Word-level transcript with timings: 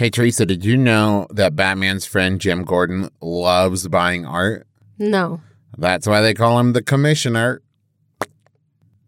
Hey, 0.00 0.08
Teresa, 0.08 0.46
did 0.46 0.64
you 0.64 0.78
know 0.78 1.26
that 1.28 1.54
Batman's 1.54 2.06
friend 2.06 2.40
Jim 2.40 2.64
Gordon 2.64 3.10
loves 3.20 3.86
buying 3.86 4.24
art? 4.24 4.66
No, 4.98 5.42
That's 5.76 6.06
why 6.06 6.22
they 6.22 6.32
call 6.32 6.58
him 6.58 6.72
the 6.72 6.80
commissioner. 6.80 7.60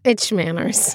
it's 0.04 0.30
Schmanners. 0.30 0.94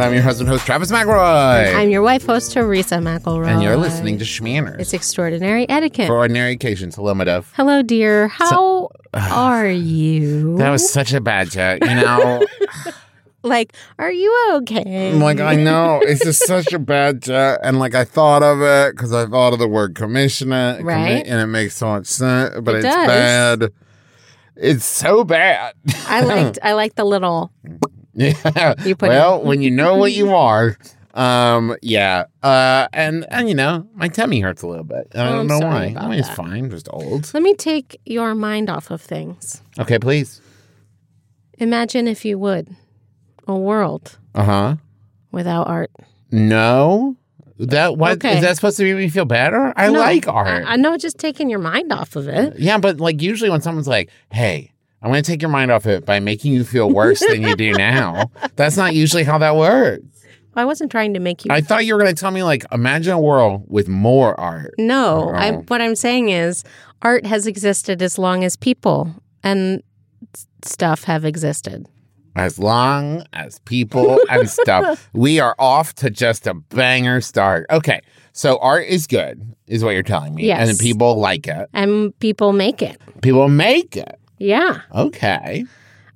Internet. 0.00 0.08
I'm 0.08 0.14
your 0.14 0.22
husband, 0.22 0.48
host 0.48 0.66
Travis 0.66 0.90
McElroy. 0.90 1.74
I'm 1.74 1.90
your 1.90 2.02
wife, 2.02 2.24
host 2.24 2.52
Teresa 2.52 2.96
McElroy. 2.96 3.48
and 3.48 3.62
you're 3.62 3.76
listening 3.76 4.18
to 4.18 4.24
Schmanners. 4.24 4.80
It's 4.80 4.92
extraordinary 4.94 5.68
etiquette. 5.68 6.06
For 6.06 6.16
ordinary 6.16 6.52
occasions. 6.52 6.96
Hello, 6.96 7.14
my 7.14 7.24
dove. 7.24 7.52
Hello, 7.54 7.82
dear. 7.82 8.28
How 8.28 8.90
uh, 9.12 9.28
are 9.32 9.68
you? 9.68 10.56
That 10.56 10.70
was 10.70 10.90
such 10.90 11.12
a 11.12 11.20
bad 11.20 11.50
joke. 11.50 11.84
You 11.84 11.94
know, 11.96 12.46
like, 13.42 13.74
are 13.98 14.10
you 14.12 14.52
okay? 14.54 15.12
like, 15.12 15.40
I 15.40 15.54
know 15.56 16.00
it's 16.02 16.24
just 16.24 16.46
such 16.46 16.72
a 16.72 16.78
bad 16.78 17.22
joke. 17.22 17.60
And 17.62 17.78
like, 17.78 17.94
I 17.94 18.04
thought 18.04 18.42
of 18.42 18.62
it 18.62 18.96
because 18.96 19.12
I 19.12 19.26
thought 19.26 19.52
of 19.52 19.58
the 19.58 19.68
word 19.68 19.94
commissioner. 19.94 20.78
commi- 20.80 21.24
and 21.26 21.40
it 21.40 21.46
makes 21.46 21.76
so 21.76 21.88
much 21.88 22.06
sense, 22.06 22.54
but 22.60 22.76
It 22.76 22.84
it's 22.84 22.94
does. 22.94 23.06
bad. 23.06 23.72
It's 24.56 24.84
so 24.84 25.24
bad. 25.24 25.74
I 26.06 26.20
liked. 26.22 26.58
I 26.62 26.72
liked 26.74 26.96
the 26.96 27.04
little. 27.04 27.50
Yeah. 28.14 28.74
You 28.84 28.96
put 28.96 29.08
well, 29.08 29.42
when 29.42 29.62
you 29.62 29.70
know 29.70 29.96
what 29.96 30.12
you 30.12 30.34
are, 30.34 30.76
um, 31.14 31.76
yeah. 31.82 32.24
Uh, 32.42 32.88
and 32.92 33.26
and 33.30 33.48
you 33.48 33.54
know, 33.54 33.86
my 33.94 34.08
tummy 34.08 34.40
hurts 34.40 34.62
a 34.62 34.66
little 34.66 34.84
bit. 34.84 35.08
I 35.14 35.24
don't 35.30 35.40
I'm 35.40 35.46
know 35.46 35.58
why. 35.60 35.94
I 35.96 36.08
mean, 36.08 36.18
it's 36.18 36.30
fine. 36.30 36.70
Just 36.70 36.88
old. 36.90 37.32
Let 37.34 37.42
me 37.42 37.54
take 37.54 38.00
your 38.04 38.34
mind 38.34 38.68
off 38.70 38.90
of 38.90 39.00
things. 39.00 39.62
Okay, 39.78 39.98
please. 39.98 40.40
Imagine, 41.58 42.08
if 42.08 42.24
you 42.24 42.38
would, 42.38 42.74
a 43.46 43.54
world 43.56 44.18
Uh 44.34 44.44
huh. 44.44 44.76
without 45.30 45.66
art. 45.68 45.90
No. 46.30 47.16
That 47.58 47.98
what 47.98 48.12
is 48.12 48.16
Okay. 48.16 48.36
is 48.36 48.40
that 48.42 48.56
supposed 48.56 48.78
to 48.78 48.84
make 48.84 48.96
me 48.96 49.08
feel 49.10 49.26
better? 49.26 49.74
I 49.76 49.90
No, 49.90 49.98
like 50.00 50.26
art. 50.26 50.64
I, 50.66 50.72
I 50.72 50.76
know, 50.76 50.96
just 50.96 51.18
taking 51.18 51.50
your 51.50 51.58
mind 51.58 51.92
off 51.92 52.16
of 52.16 52.26
it. 52.26 52.58
yeah, 52.58 52.78
but 52.78 52.98
like 53.00 53.20
usually 53.20 53.50
when 53.50 53.60
someone's 53.60 53.86
like, 53.88 54.08
"Hey, 54.32 54.72
I'm 55.02 55.10
going 55.10 55.22
to 55.22 55.30
take 55.30 55.40
your 55.42 55.50
mind 55.50 55.70
off 55.70 55.86
it 55.86 56.04
by 56.04 56.20
making 56.20 56.52
you 56.52 56.64
feel 56.64 56.90
worse 56.90 57.20
than 57.20 57.42
you 57.42 57.56
do 57.56 57.72
now," 57.76 58.30
that's 58.56 58.76
not 58.76 58.94
usually 58.94 59.24
how 59.24 59.38
that 59.38 59.56
works. 59.56 60.04
I 60.54 60.64
wasn't 60.64 60.90
trying 60.90 61.14
to 61.14 61.20
make 61.20 61.44
you. 61.44 61.52
I 61.52 61.60
thought 61.60 61.86
you 61.86 61.94
were 61.94 62.00
going 62.00 62.14
to 62.14 62.20
tell 62.20 62.32
me 62.32 62.42
like, 62.42 62.64
imagine 62.72 63.12
a 63.12 63.20
world 63.20 63.64
with 63.68 63.88
more 63.88 64.38
art. 64.38 64.74
no, 64.78 65.30
I, 65.30 65.52
what 65.52 65.80
I'm 65.80 65.94
saying 65.94 66.30
is, 66.30 66.64
art 67.02 67.24
has 67.24 67.46
existed 67.46 68.02
as 68.02 68.18
long 68.18 68.44
as 68.44 68.56
people 68.56 69.14
and 69.42 69.82
stuff 70.64 71.04
have 71.04 71.24
existed. 71.24 71.86
As 72.36 72.58
long 72.58 73.24
as 73.32 73.58
people 73.60 74.20
and 74.30 74.48
stuff, 74.60 75.08
we 75.12 75.40
are 75.40 75.54
off 75.58 75.94
to 75.96 76.10
just 76.10 76.46
a 76.46 76.54
banger 76.54 77.20
start. 77.20 77.66
Okay, 77.70 78.00
so 78.32 78.58
art 78.58 78.86
is 78.86 79.06
good, 79.06 79.54
is 79.66 79.82
what 79.82 79.90
you're 79.90 80.02
telling 80.02 80.34
me, 80.34 80.44
and 80.50 80.78
people 80.78 81.18
like 81.18 81.46
it. 81.48 81.68
And 81.72 82.16
people 82.20 82.52
make 82.52 82.82
it. 82.82 83.00
People 83.22 83.48
make 83.48 83.96
it. 83.96 84.19
Yeah. 84.40 84.80
Okay. 84.94 85.64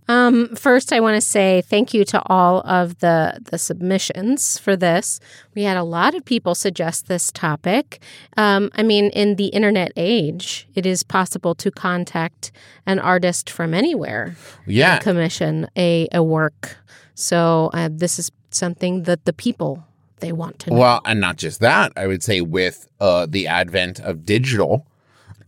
Um, 0.07 0.55
first, 0.55 0.93
I 0.93 1.01
want 1.01 1.15
to 1.15 1.21
say 1.23 1.63
thank 1.63 1.95
you 1.95 2.05
to 2.07 2.21
all 2.27 2.61
of 2.67 2.99
the 2.99 3.39
the 3.51 3.57
submissions 3.57 4.59
for 4.59 4.77
this. 4.77 5.19
We 5.55 5.63
had 5.63 5.79
a 5.79 5.83
lot 5.83 6.15
of 6.15 6.25
people 6.27 6.55
suggest 6.55 7.07
this 7.07 7.33
topic. 7.33 8.03
Um, 8.37 8.71
I 8.75 8.83
mean, 8.83 9.07
in 9.11 9.37
the 9.37 9.47
internet 9.47 9.93
age, 9.97 10.69
it 10.75 10.85
is 10.85 11.03
possible 11.05 11.55
to 11.55 11.71
contact 11.71 12.53
an 12.85 12.99
artist 12.99 13.49
from 13.49 13.73
anywhere, 13.73 14.37
Yeah. 14.67 14.99
commission 14.99 15.69
a 15.77 16.09
a 16.13 16.23
work. 16.23 16.77
So 17.15 17.71
uh, 17.73 17.89
this 17.91 18.19
is 18.19 18.31
something 18.51 19.05
that 19.05 19.25
the 19.25 19.33
people 19.33 19.85
they 20.21 20.33
want 20.33 20.59
to 20.61 20.71
know. 20.71 20.77
Well, 20.81 21.01
and 21.07 21.19
not 21.21 21.37
just 21.37 21.61
that, 21.61 21.93
I 21.97 22.07
would 22.07 22.23
say 22.23 22.41
with 22.43 22.89
uh, 23.01 23.27
the 23.29 23.47
advent 23.47 24.01
of 24.01 24.25
digital, 24.27 24.87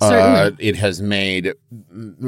uh, 0.01 0.51
it 0.59 0.77
has 0.77 1.01
made 1.01 1.55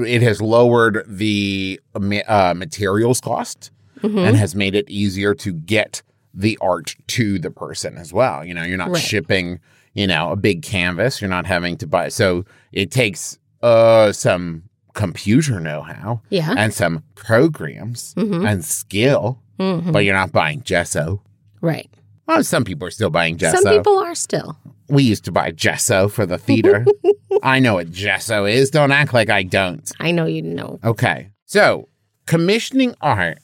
it 0.07 0.23
has 0.23 0.41
lowered 0.41 1.05
the 1.07 1.81
uh, 1.95 2.55
materials 2.57 3.21
cost 3.21 3.71
Mhm. 4.01 4.29
and 4.29 4.37
has 4.37 4.55
made 4.55 4.75
it 4.75 4.89
easier 4.89 5.35
to 5.35 5.53
get 5.53 6.03
the 6.33 6.57
art 6.61 6.95
to 7.09 7.39
the 7.39 7.51
person 7.51 7.97
as 7.99 8.13
well. 8.13 8.45
You 8.45 8.55
know, 8.55 8.63
you're 8.63 8.79
not 8.79 8.91
Right. 8.91 9.03
shipping, 9.03 9.59
you 9.95 10.07
know, 10.07 10.31
a 10.31 10.37
big 10.37 10.63
canvas. 10.63 11.21
You're 11.21 11.31
not 11.31 11.47
having 11.47 11.77
to 11.79 11.87
buy. 11.87 12.09
So 12.09 12.45
it 12.73 12.91
takes 12.93 13.39
uh, 13.61 14.13
some 14.13 14.63
computer 14.95 15.59
know-how 15.59 16.21
yeah. 16.31 16.55
and 16.57 16.73
some 16.73 17.03
programs 17.17 18.15
Mhm. 18.17 18.49
and 18.49 18.65
skill, 18.65 19.41
Mhm. 19.59 19.91
but 19.93 20.05
you're 20.05 20.15
not 20.15 20.31
buying 20.31 20.63
gesso. 20.63 21.21
Right. 21.61 21.91
Well, 22.29 22.45
some 22.45 22.63
people 22.65 22.87
are 22.87 22.93
still 22.93 23.11
buying 23.11 23.37
gesso. 23.37 23.61
Some 23.61 23.77
people 23.77 23.99
are 23.99 24.15
still. 24.15 24.57
We 24.89 25.03
used 25.03 25.25
to 25.27 25.33
buy 25.33 25.51
gesso 25.51 26.09
for 26.09 26.25
the 26.27 26.39
theater. 26.39 26.85
I 27.43 27.59
know 27.59 27.75
what 27.75 27.91
gesso 27.91 28.45
is. 28.47 28.71
Don't 28.71 28.93
act 28.93 29.13
like 29.13 29.29
I 29.31 29.43
don't. 29.43 29.91
I 30.01 30.11
know 30.11 30.25
you 30.27 30.43
know. 30.43 30.79
Okay. 30.83 31.31
So, 31.45 31.89
commissioning 32.27 32.95
art 33.01 33.39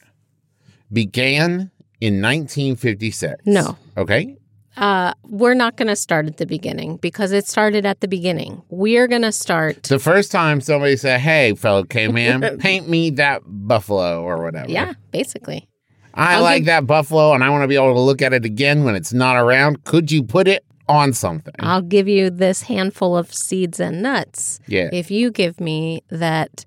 began 0.93 1.71
in 2.00 2.21
1956. 2.22 3.43
No. 3.47 3.77
Okay. 3.97 4.37
Uh, 4.77 5.12
we're 5.25 5.55
not 5.55 5.77
going 5.77 5.87
to 5.87 5.94
start 5.94 6.27
at 6.27 6.37
the 6.38 6.47
beginning 6.47 6.97
because 6.97 7.31
it 7.31 7.47
started 7.47 7.87
at 7.87 8.00
the 8.00 8.09
beginning. 8.09 8.61
We're 8.71 9.06
going 9.06 9.22
to 9.22 9.31
start. 9.31 9.84
The 9.84 10.00
first 10.00 10.32
time 10.32 10.61
somebody 10.61 10.97
said, 10.97 11.21
Hey, 11.21 11.55
fellow 11.55 11.84
K 11.84 12.09
man, 12.09 12.59
paint 12.59 12.88
me 12.88 13.11
that 13.11 13.43
buffalo 13.47 14.22
or 14.22 14.43
whatever. 14.43 14.69
Yeah, 14.69 14.94
basically. 15.12 15.69
I 16.12 16.34
I'll 16.34 16.43
like 16.43 16.61
give- 16.62 16.66
that 16.66 16.87
buffalo 16.87 17.34
and 17.34 17.44
I 17.44 17.50
want 17.50 17.62
to 17.62 17.69
be 17.69 17.76
able 17.76 17.94
to 17.94 18.00
look 18.00 18.21
at 18.22 18.32
it 18.32 18.44
again 18.44 18.82
when 18.84 18.97
it's 18.97 19.12
not 19.12 19.37
around. 19.37 19.84
Could 19.84 20.11
you 20.11 20.22
put 20.25 20.49
it 20.49 20.65
on 20.89 21.12
something? 21.12 21.55
I'll 21.61 21.83
give 21.83 22.09
you 22.09 22.31
this 22.31 22.62
handful 22.62 23.17
of 23.17 23.33
seeds 23.33 23.81
and 23.81 24.03
nuts 24.03 24.61
yeah. 24.67 24.89
if 24.93 25.11
you 25.11 25.31
give 25.31 25.61
me 25.61 26.03
that 26.11 26.65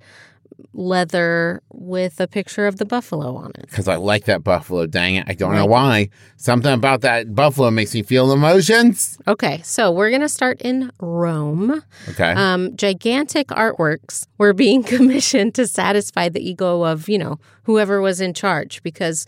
leather 0.78 1.61
with 1.72 2.19
a 2.19 2.27
picture 2.27 2.67
of 2.67 2.77
the 2.77 2.85
buffalo 2.85 3.35
on 3.35 3.51
it. 3.56 3.67
Because 3.69 3.88
I 3.88 3.95
like 3.95 4.25
that 4.25 4.44
buffalo. 4.44 4.85
Dang 4.85 5.16
it. 5.16 5.25
I 5.27 5.33
don't 5.33 5.56
know 5.56 5.66
why. 5.66 6.09
Something 6.38 6.73
about 6.73 7.01
that 7.01 7.33
buffalo 7.33 7.72
makes 7.72 7.94
me 7.94 8.03
feel 8.03 8.31
emotions. 8.31 9.17
Okay, 9.27 9.59
so 9.63 9.91
we're 9.91 10.09
going 10.09 10.22
to 10.22 10.29
start 10.29 10.61
in 10.61 10.91
Rome. 11.00 11.83
Okay. 12.09 12.31
Um, 12.31 12.75
gigantic 12.77 13.47
artworks 13.47 14.27
were 14.38 14.53
being 14.53 14.83
commissioned 14.95 15.56
to 15.56 15.67
satisfy 15.67 16.29
the 16.29 16.47
ego 16.47 16.83
of, 16.83 17.09
you 17.09 17.17
know, 17.17 17.39
whoever 17.63 18.00
was 18.00 18.22
in 18.22 18.33
charge 18.33 18.81
because 18.83 19.25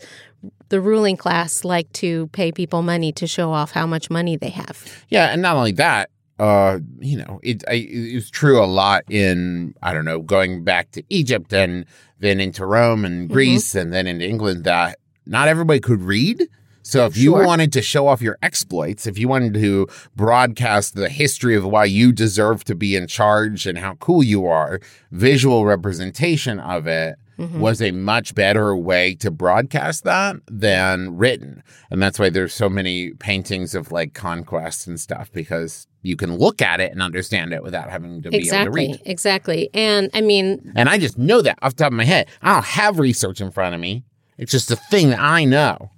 the 0.68 0.80
ruling 0.80 1.16
class 1.16 1.64
like 1.64 1.92
to 1.94 2.28
pay 2.28 2.52
people 2.52 2.82
money 2.82 3.12
to 3.12 3.26
show 3.26 3.52
off 3.52 3.72
how 3.72 3.86
much 3.86 4.10
money 4.10 4.36
they 4.36 4.50
have. 4.50 5.04
Yeah, 5.08 5.26
and 5.26 5.42
not 5.42 5.56
only 5.56 5.72
that, 5.72 6.10
uh, 6.38 6.78
you 6.98 7.18
know, 7.18 7.40
it 7.42 7.62
I, 7.68 7.86
it's 7.90 8.30
true 8.30 8.62
a 8.62 8.66
lot 8.66 9.02
in 9.10 9.74
I 9.82 9.92
don't 9.92 10.04
know, 10.04 10.20
going 10.20 10.64
back 10.64 10.90
to 10.92 11.02
Egypt 11.10 11.52
and 11.52 11.84
then 12.18 12.40
into 12.40 12.64
Rome 12.64 13.04
and 13.04 13.24
Mm-hmm. 13.24 13.32
Greece 13.32 13.74
and 13.74 13.92
then 13.92 14.06
into 14.06 14.26
England 14.26 14.64
that 14.64 14.98
not 15.26 15.48
everybody 15.48 15.80
could 15.80 16.02
read. 16.02 16.48
So 16.82 17.04
if 17.04 17.16
you 17.16 17.32
wanted 17.34 17.72
to 17.74 17.82
show 17.82 18.08
off 18.08 18.22
your 18.22 18.38
exploits, 18.42 19.06
if 19.06 19.18
you 19.18 19.28
wanted 19.28 19.54
to 19.54 19.86
broadcast 20.16 20.94
the 20.94 21.08
history 21.08 21.54
of 21.54 21.64
why 21.64 21.84
you 21.84 22.10
deserve 22.10 22.64
to 22.64 22.74
be 22.74 22.96
in 22.96 23.06
charge 23.06 23.66
and 23.66 23.78
how 23.78 23.94
cool 23.96 24.22
you 24.22 24.46
are, 24.46 24.80
visual 25.12 25.66
representation 25.66 26.58
of 26.58 26.86
it 26.86 27.16
Mhm. 27.40 27.58
was 27.58 27.80
a 27.82 27.90
much 27.90 28.34
better 28.34 28.76
way 28.76 29.14
to 29.16 29.30
broadcast 29.30 30.04
that 30.04 30.36
than 30.50 31.16
written. 31.16 31.62
And 31.90 32.02
that's 32.02 32.18
why 32.18 32.30
there's 32.30 32.52
so 32.54 32.68
many 32.68 33.10
paintings 33.14 33.74
of 33.74 33.90
like 33.90 34.14
conquest 34.14 34.86
and 34.86 35.00
stuff 35.00 35.30
because 35.32 35.86
you 36.02 36.16
can 36.16 36.36
look 36.36 36.62
at 36.62 36.80
it 36.80 36.92
and 36.92 37.02
understand 37.02 37.52
it 37.52 37.62
without 37.62 37.90
having 37.90 38.22
to 38.22 38.30
be 38.30 38.48
able 38.50 38.64
to 38.64 38.70
read. 38.70 39.00
exactly. 39.04 39.68
And 39.74 40.10
I 40.14 40.20
mean, 40.20 40.72
And 40.76 40.88
I 40.88 40.98
just 40.98 41.18
know 41.18 41.42
that 41.42 41.58
off 41.62 41.76
the 41.76 41.84
top 41.84 41.92
of 41.92 41.96
my 41.96 42.04
head. 42.04 42.28
I 42.42 42.54
don't 42.54 42.64
have 42.64 42.98
research 42.98 43.40
in 43.40 43.50
front 43.50 43.74
of 43.74 43.80
me. 43.80 44.04
It's 44.38 44.52
just 44.52 44.70
a 44.70 44.76
thing 44.76 45.10
that 45.10 45.20
I 45.20 45.44
know. 45.44 45.90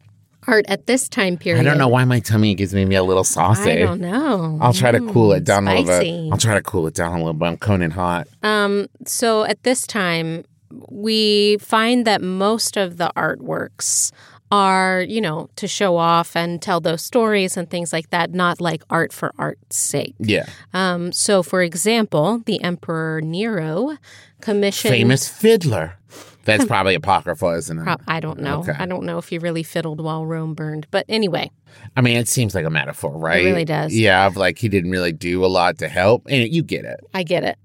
art 0.49 0.65
at 0.67 0.89
this 0.89 1.09
time 1.09 1.37
period. 1.37 1.61
I 1.61 1.63
don't 1.63 1.79
know 1.79 1.87
why 1.87 2.05
my 2.05 2.19
tummy 2.19 2.57
gives 2.57 2.75
me 2.75 2.97
a 2.97 3.03
little 3.05 3.23
saucy. 3.23 3.71
I 3.71 3.77
don't 3.79 4.01
know. 4.01 4.59
I'll 4.61 4.73
try 4.73 4.91
to 4.91 4.99
cool 5.13 5.33
it 5.35 5.43
Mm, 5.43 5.45
down 5.45 5.69
a 5.69 5.75
little 5.81 6.01
bit. 6.01 6.33
I'll 6.33 6.39
try 6.39 6.55
to 6.55 6.63
cool 6.63 6.89
it 6.89 6.95
down 6.95 7.13
a 7.13 7.19
little 7.19 7.33
bit. 7.35 7.47
I'm 7.47 7.57
coning 7.59 7.93
hot. 7.93 8.27
Um, 8.43 8.89
so 9.07 9.45
at 9.45 9.63
this 9.63 9.87
time, 9.87 10.43
we 10.89 11.59
find 11.59 12.07
that 12.07 12.23
most 12.23 12.77
of 12.77 12.97
the 12.97 13.13
artworks 13.17 14.13
are, 14.53 15.01
you 15.09 15.21
know, 15.21 15.49
to 15.57 15.67
show 15.67 15.97
off 15.97 16.37
and 16.37 16.61
tell 16.61 16.79
those 16.79 17.01
stories 17.03 17.57
and 17.57 17.71
things 17.71 17.93
like 17.93 18.11
that, 18.11 18.35
not 18.35 18.61
like 18.61 18.83
art 18.91 19.13
for 19.13 19.33
art's 19.39 19.77
sake. 19.77 20.15
Yeah. 20.19 20.45
Um, 20.75 21.11
so, 21.11 21.43
for 21.43 21.63
example, 21.63 22.43
the 22.45 22.63
Emperor 22.63 23.23
Nero 23.23 23.97
commissioned. 24.43 24.93
Famous 24.93 25.27
fiddler. 25.27 25.97
That's 26.45 26.65
probably 26.67 26.95
apocryphal, 26.95 27.51
isn't 27.51 27.79
it? 27.79 27.85
Pro- 27.85 27.97
I 28.07 28.21
don't 28.21 28.41
know. 28.41 28.61
Okay. 28.61 28.73
I 28.79 28.85
don't 28.85 29.05
know 29.05 29.17
if 29.17 29.29
he 29.29 29.39
really 29.39 29.63
fiddled 29.63 30.03
while 30.03 30.27
Rome 30.27 30.55
burned. 30.55 30.87
But 30.91 31.07
anyway, 31.09 31.51
I 31.97 32.03
mean, 32.03 32.19
it 32.19 32.29
seems 32.29 32.55
like 32.55 32.67
a 32.67 32.71
metaphor, 32.71 33.17
right? 33.17 33.43
It 33.43 33.47
really 33.47 33.65
does. 33.65 33.97
Yeah, 33.97 34.27
of 34.27 34.37
like 34.37 34.59
he 34.59 34.69
didn't 34.69 34.91
really 34.91 35.13
do 35.13 35.45
a 35.45 35.47
lot 35.47 35.79
to 35.79 35.89
help. 35.89 36.27
And 36.29 36.53
you 36.53 36.63
get 36.63 36.85
it. 36.85 37.01
I 37.15 37.23
get 37.23 37.45
it. 37.45 37.57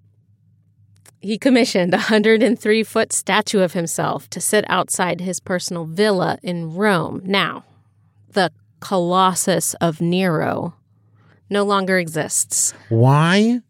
He 1.19 1.37
commissioned 1.37 1.93
a 1.93 1.97
103 1.97 2.83
foot 2.83 3.11
statue 3.11 3.59
of 3.61 3.73
himself 3.73 4.29
to 4.29 4.39
sit 4.39 4.65
outside 4.69 5.21
his 5.21 5.39
personal 5.39 5.85
villa 5.85 6.37
in 6.43 6.73
Rome. 6.75 7.21
Now, 7.25 7.63
the 8.31 8.51
Colossus 8.79 9.73
of 9.75 9.99
Nero 9.99 10.75
no 11.49 11.63
longer 11.63 11.97
exists. 11.97 12.73
Why 12.89 13.61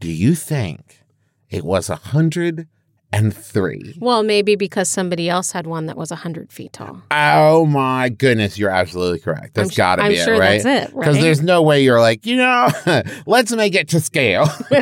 do 0.00 0.10
you 0.10 0.34
think 0.34 1.02
it 1.50 1.64
was 1.64 1.90
a 1.90 1.96
hundred 1.96 2.66
and 3.12 3.36
three? 3.36 3.94
Well, 4.00 4.22
maybe 4.22 4.56
because 4.56 4.88
somebody 4.88 5.28
else 5.28 5.52
had 5.52 5.66
one 5.66 5.86
that 5.86 5.96
was 5.96 6.10
100 6.10 6.50
feet 6.52 6.72
tall. 6.72 7.02
Oh 7.10 7.66
my 7.66 8.08
goodness, 8.08 8.58
you're 8.58 8.70
absolutely 8.70 9.18
correct. 9.20 9.54
That's 9.54 9.76
got 9.76 9.96
to 9.96 10.08
be 10.08 10.16
sure 10.16 10.34
it, 10.34 10.38
right? 10.38 10.62
that's 10.62 10.88
it, 10.90 10.96
Because 10.96 11.16
right? 11.16 11.22
there's 11.22 11.42
no 11.42 11.62
way 11.62 11.84
you're 11.84 12.00
like, 12.00 12.24
you 12.26 12.36
know, 12.36 12.68
let's 13.26 13.52
make 13.52 13.74
it 13.74 13.88
to 13.90 14.00
scale. 14.00 14.48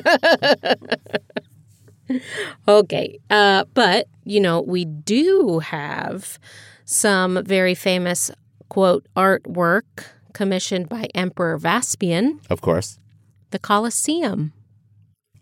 Okay. 2.68 3.18
Uh, 3.30 3.64
but, 3.74 4.06
you 4.24 4.40
know, 4.40 4.60
we 4.60 4.84
do 4.84 5.60
have 5.60 6.38
some 6.84 7.42
very 7.44 7.74
famous, 7.74 8.30
quote, 8.68 9.06
artwork 9.16 10.04
commissioned 10.32 10.88
by 10.88 11.08
Emperor 11.14 11.58
Vespasian, 11.58 12.40
of 12.50 12.60
course. 12.60 12.98
the 13.50 13.58
Colosseum. 13.58 14.52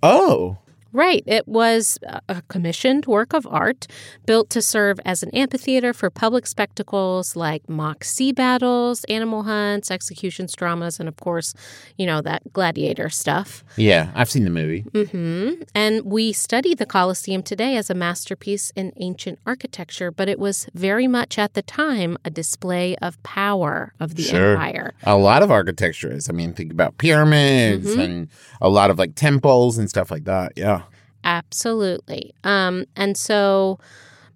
Oh, 0.02 0.58
Right. 0.92 1.22
It 1.26 1.46
was 1.46 1.98
a 2.28 2.42
commissioned 2.48 3.06
work 3.06 3.32
of 3.32 3.46
art 3.48 3.86
built 4.26 4.50
to 4.50 4.60
serve 4.62 4.98
as 5.04 5.22
an 5.22 5.30
amphitheater 5.30 5.92
for 5.92 6.10
public 6.10 6.46
spectacles 6.46 7.36
like 7.36 7.68
mock 7.68 8.02
sea 8.04 8.32
battles, 8.32 9.04
animal 9.04 9.44
hunts, 9.44 9.90
executions, 9.90 10.54
dramas, 10.54 10.98
and 10.98 11.08
of 11.08 11.16
course, 11.16 11.54
you 11.96 12.06
know, 12.06 12.20
that 12.22 12.52
gladiator 12.52 13.08
stuff. 13.08 13.62
yeah. 13.76 14.10
I've 14.14 14.30
seen 14.30 14.44
the 14.44 14.50
movie. 14.50 14.80
hmm 15.06 15.62
And 15.74 16.04
we 16.04 16.32
study 16.32 16.74
the 16.74 16.86
Colosseum 16.86 17.42
today 17.42 17.76
as 17.76 17.90
a 17.90 17.94
masterpiece 17.94 18.72
in 18.74 18.92
ancient 18.96 19.38
architecture, 19.46 20.10
but 20.10 20.28
it 20.28 20.38
was 20.38 20.68
very 20.74 21.06
much 21.06 21.38
at 21.38 21.54
the 21.54 21.62
time 21.62 22.16
a 22.24 22.30
display 22.30 22.96
of 22.96 23.22
power 23.22 23.92
of 24.00 24.16
the 24.16 24.22
Sure. 24.22 24.52
empire. 24.52 24.94
A 25.04 25.16
lot 25.16 25.42
of 25.42 25.50
architecture 25.50 26.10
is. 26.12 26.28
I 26.28 26.32
mean, 26.32 26.52
think 26.52 26.72
about 26.72 26.98
pyramids 26.98 27.94
Mhm. 27.94 28.04
and 28.04 28.28
a 28.60 28.68
lot 28.68 28.90
of 28.90 28.98
like 28.98 29.14
temples 29.14 29.78
and 29.78 29.88
stuff 29.88 30.10
like 30.10 30.24
that. 30.24 30.52
Yeah. 30.56 30.79
Absolutely. 31.24 32.32
Um, 32.44 32.84
and 32.96 33.16
so 33.16 33.78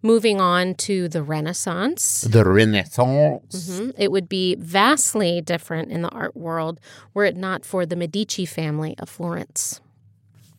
moving 0.02 0.40
on 0.40 0.75
to 0.75 1.08
the 1.08 1.22
Renaissance. 1.22 2.22
The 2.22 2.44
Renaissance. 2.44 3.70
Mhm. 3.70 3.94
It 3.96 4.12
would 4.12 4.28
be 4.28 4.54
vastly 4.56 5.40
different 5.40 5.90
in 5.90 6.02
the 6.02 6.10
art 6.10 6.36
world 6.36 6.78
were 7.14 7.25
it 7.25 7.36
not 7.36 7.64
for 7.64 7.86
the 7.86 7.96
Medici 7.96 8.44
family 8.44 8.94
of 8.98 9.08
Florence. 9.08 9.81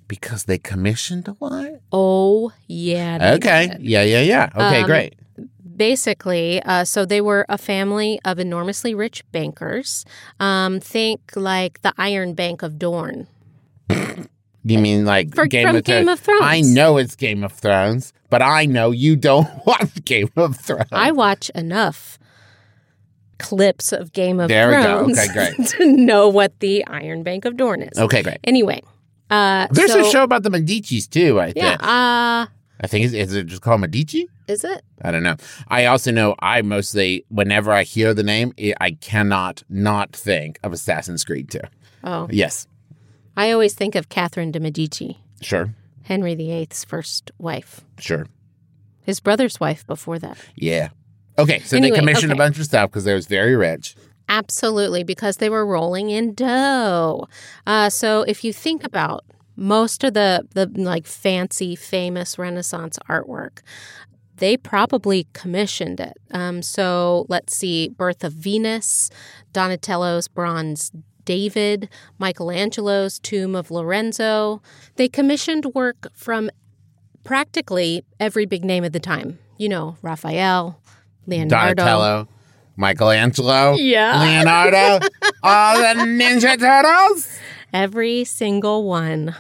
Because 0.07 0.44
they 0.45 0.57
commissioned 0.57 1.27
a 1.27 1.36
lot? 1.39 1.80
Oh, 1.92 2.51
yeah. 2.68 3.33
Okay. 3.36 3.68
did. 3.68 3.81
Yeah, 3.81 4.04
yeah, 4.04 4.22
yeah. 4.22 4.50
Okay, 4.56 4.81
Um, 4.81 4.86
great. 4.86 5.16
Basically, 5.77 6.62
uh, 6.63 6.86
so 6.86 7.06
they 7.06 7.19
were 7.22 7.45
a 7.50 7.57
family 7.57 8.19
of 8.24 8.39
enormously 8.39 8.94
rich 8.95 9.24
bankers. 9.31 10.06
Um, 10.39 10.80
think 10.80 11.31
like 11.36 11.81
the 11.81 11.94
Iron 11.98 12.33
Bank 12.33 12.63
of 12.63 12.80
Dorne. 12.80 13.27
You 14.68 14.80
mean 14.80 15.06
like 15.06 15.34
For- 15.36 15.46
Game 15.46 15.68
from 15.68 15.76
of 15.78 15.86
Thrones? 15.86 16.00
Game 16.02 16.10
of 16.10 16.20
Thrones. 16.20 16.42
I 16.44 16.62
know 16.62 16.98
it's 16.98 17.16
Game 17.16 17.44
of 17.44 17.54
Thrones, 17.54 18.12
but 18.30 18.42
I 18.42 18.66
know 18.66 18.92
you 18.92 19.16
don't 19.16 19.48
watch 19.66 20.04
Game 20.06 20.30
of 20.36 20.58
Thrones. 20.58 20.88
I 20.92 21.12
watch 21.12 21.50
enough 21.52 22.18
clips 23.38 23.92
of 23.92 24.14
Game 24.14 24.40
of 24.40 24.48
There 24.50 24.70
we 24.70 24.74
go. 24.76 24.82
Thrones 24.84 25.20
Okay, 25.20 25.34
great. 25.56 25.68
to 25.70 25.86
know 25.92 26.30
what 26.30 26.60
the 26.60 26.86
Iron 26.88 27.24
Bank 27.24 27.46
of 27.46 27.58
Dorne 27.58 27.82
is. 27.84 27.98
okay, 27.98 28.24
great. 28.24 28.38
Anyway, 28.44 28.82
uh, 29.30 29.68
There's 29.72 29.92
so- 29.92 30.08
a 30.08 30.12
show 30.12 30.24
about 30.24 30.44
the 30.44 30.50
Medicis 30.50 31.10
too. 31.10 31.40
I 31.40 31.46
think. 31.52 31.58
Yeah. 31.58 31.74
Uh, 31.76 32.48
I 32.82 32.88
think 32.88 33.06
is, 33.06 33.14
is 33.14 33.34
it 33.36 33.48
just 33.48 33.62
called 33.62 33.82
Medici? 33.82 34.28
is 34.48 34.64
it? 34.64 34.84
I 35.02 35.12
don't 35.12 35.24
know. 35.24 35.36
I 35.70 35.86
also 35.86 36.12
know 36.12 36.36
I 36.40 36.62
mostly, 36.62 37.26
whenever 37.30 37.72
I 37.72 37.82
hear 37.84 38.14
the 38.14 38.22
name, 38.22 38.54
I 38.80 38.92
cannot 38.92 39.64
not 39.70 40.16
think 40.16 40.60
of 40.64 40.72
Assassin's 40.72 41.24
Creed 41.24 41.50
2. 41.50 41.60
Oh, 42.04 42.28
Yes, 42.32 42.68
I 43.38 43.52
always 43.52 43.74
think 43.74 43.96
of 43.96 44.10
Catherine 44.10 44.52
de 44.52 44.60
Medici, 44.60 45.20
sure, 45.42 45.74
Henry 46.04 46.36
VIII's 46.36 46.84
first 46.86 47.32
wife, 47.38 47.82
sure. 48.00 48.28
his 49.02 49.20
brother's 49.20 49.60
wife 49.60 49.86
before 49.88 50.20
that. 50.20 50.38
Yeah. 50.56 50.90
Okay, 51.38 51.60
so 51.60 51.76
Anyway, 51.76 51.92
they 51.92 52.00
commissioned 52.00 52.32
okay. 52.32 52.38
a 52.38 52.44
bunch 52.44 52.58
of 52.60 52.66
stuff 52.66 52.90
because 52.90 53.04
they 53.04 53.14
was 53.14 53.28
very 53.28 53.56
rich. 53.56 53.96
Absolutely, 54.30 55.04
because 55.04 55.38
they 55.38 55.50
were 55.50 55.66
rolling 55.66 56.10
in 56.10 56.34
dough. 56.34 57.28
Uh, 57.68 57.90
so 57.90 58.24
if 58.24 58.44
you 58.44 58.54
think 58.54 58.84
about 58.84 59.26
most 59.56 60.04
of 60.04 60.14
the 60.14 60.48
the 60.54 60.66
like 60.82 61.06
fancy, 61.06 61.76
famous 61.76 62.40
Renaissance 62.40 62.98
artwork, 63.10 63.60
they 64.38 64.58
probably 64.58 65.28
commissioned 65.34 66.00
it. 66.00 66.18
Um, 66.32 66.62
so 66.62 67.26
let's 67.30 67.56
see, 67.56 67.90
Birth 67.90 68.24
of 68.24 68.34
Venus, 68.34 69.10
Donatello's 69.54 70.28
bronze 70.28 70.92
David, 71.25 71.89
Michelangelo's 72.19 73.19
Tomb 73.19 73.56
of 73.56 73.72
Lorenzo. 73.72 74.62
They 74.95 75.07
commissioned 75.07 75.66
work 75.74 76.07
from 76.13 76.50
practically 77.24 78.04
every 78.19 78.45
big 78.45 78.63
name 78.63 78.83
of 78.83 78.92
the 78.94 79.00
time. 79.00 79.39
You 79.57 79.69
know, 79.69 79.98
Raphael, 80.01 80.80
Leonardo. 81.27 81.74
Donatello, 81.75 82.27
Michelangelo, 82.77 83.75
Yeah. 83.75 84.22
Leonardo, 84.22 85.06
all 85.44 85.77
the 85.77 86.01
Ninja 86.04 86.57
Turtles. 86.60 87.39
Every 87.74 88.24
single 88.24 88.83
one. 88.86 89.36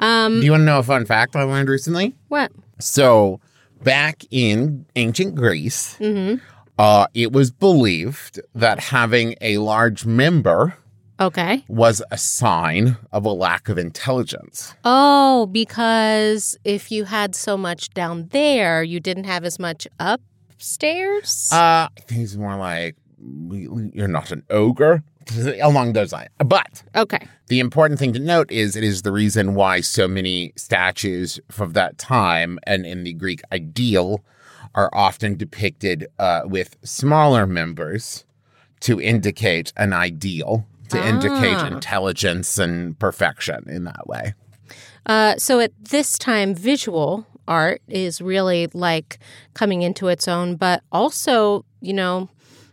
Um, 0.00 0.40
Do 0.40 0.44
you 0.46 0.52
want 0.52 0.62
to 0.62 0.64
know 0.66 0.78
a 0.78 0.82
fun 0.82 1.04
fact 1.06 1.36
I 1.36 1.42
learned 1.44 1.68
recently? 1.68 2.14
what? 2.28 2.50
So, 2.80 3.40
back 3.82 4.22
in 4.30 4.86
ancient 4.96 5.34
Greece, 5.34 5.96
hmm 5.96 6.36
uh, 6.76 7.06
it 7.14 7.30
was 7.30 7.52
believed 7.52 8.40
that 8.52 8.80
having 8.80 9.36
a 9.40 9.58
large 9.58 10.04
member 10.04 10.76
Okay. 11.20 11.64
was 11.68 12.02
a 12.10 12.18
sign 12.18 12.96
of 13.12 13.24
a 13.24 13.30
lack 13.30 13.68
of 13.68 13.78
intelligence. 13.78 14.74
Oh, 14.84 15.46
because 15.46 16.56
if 16.64 16.90
you 16.90 17.04
had 17.04 17.34
so 17.34 17.56
much 17.56 17.90
down 17.90 18.28
there, 18.28 18.82
you 18.82 19.00
didn't 19.00 19.24
have 19.24 19.44
as 19.44 19.58
much 19.58 19.86
upstairs. 20.00 21.50
Uh, 21.52 21.88
I 21.96 22.00
think 22.00 22.22
it's 22.22 22.36
more 22.36 22.56
like 22.56 22.96
you're 23.50 24.08
not 24.08 24.32
an 24.32 24.42
ogre, 24.50 25.02
along 25.60 25.92
those 25.92 26.12
lines. 26.12 26.30
But 26.38 26.82
okay. 26.96 27.26
the 27.48 27.60
important 27.60 27.98
thing 27.98 28.12
to 28.14 28.18
note 28.18 28.50
is 28.50 28.76
it 28.76 28.84
is 28.84 29.02
the 29.02 29.12
reason 29.12 29.54
why 29.54 29.80
so 29.80 30.08
many 30.08 30.52
statues 30.56 31.40
from 31.50 31.72
that 31.72 31.98
time 31.98 32.58
and 32.66 32.84
in 32.86 33.04
the 33.04 33.12
Greek 33.12 33.42
ideal 33.52 34.24
are 34.74 34.90
often 34.92 35.36
depicted 35.36 36.06
uh, 36.18 36.42
with 36.44 36.76
smaller 36.82 37.46
members 37.46 38.24
to 38.80 39.00
indicate 39.00 39.72
an 39.76 39.92
ideal, 39.92 40.66
to 40.90 41.06
indicate 41.06 41.56
Ah. 41.56 41.66
intelligence 41.66 42.58
and 42.58 42.98
perfection 42.98 43.64
in 43.68 43.84
that 43.84 44.06
way. 44.06 44.34
Uh, 45.06 45.34
so 45.36 45.60
at 45.60 45.72
this 45.90 46.18
time, 46.18 46.54
visual 46.54 47.26
art 47.46 47.82
is 47.88 48.20
really 48.22 48.68
like 48.72 49.18
coming 49.52 49.82
into 49.82 50.08
its 50.08 50.26
own, 50.26 50.56
but 50.56 50.82
also, 50.90 51.64
you 51.80 51.92
know, 51.92 52.28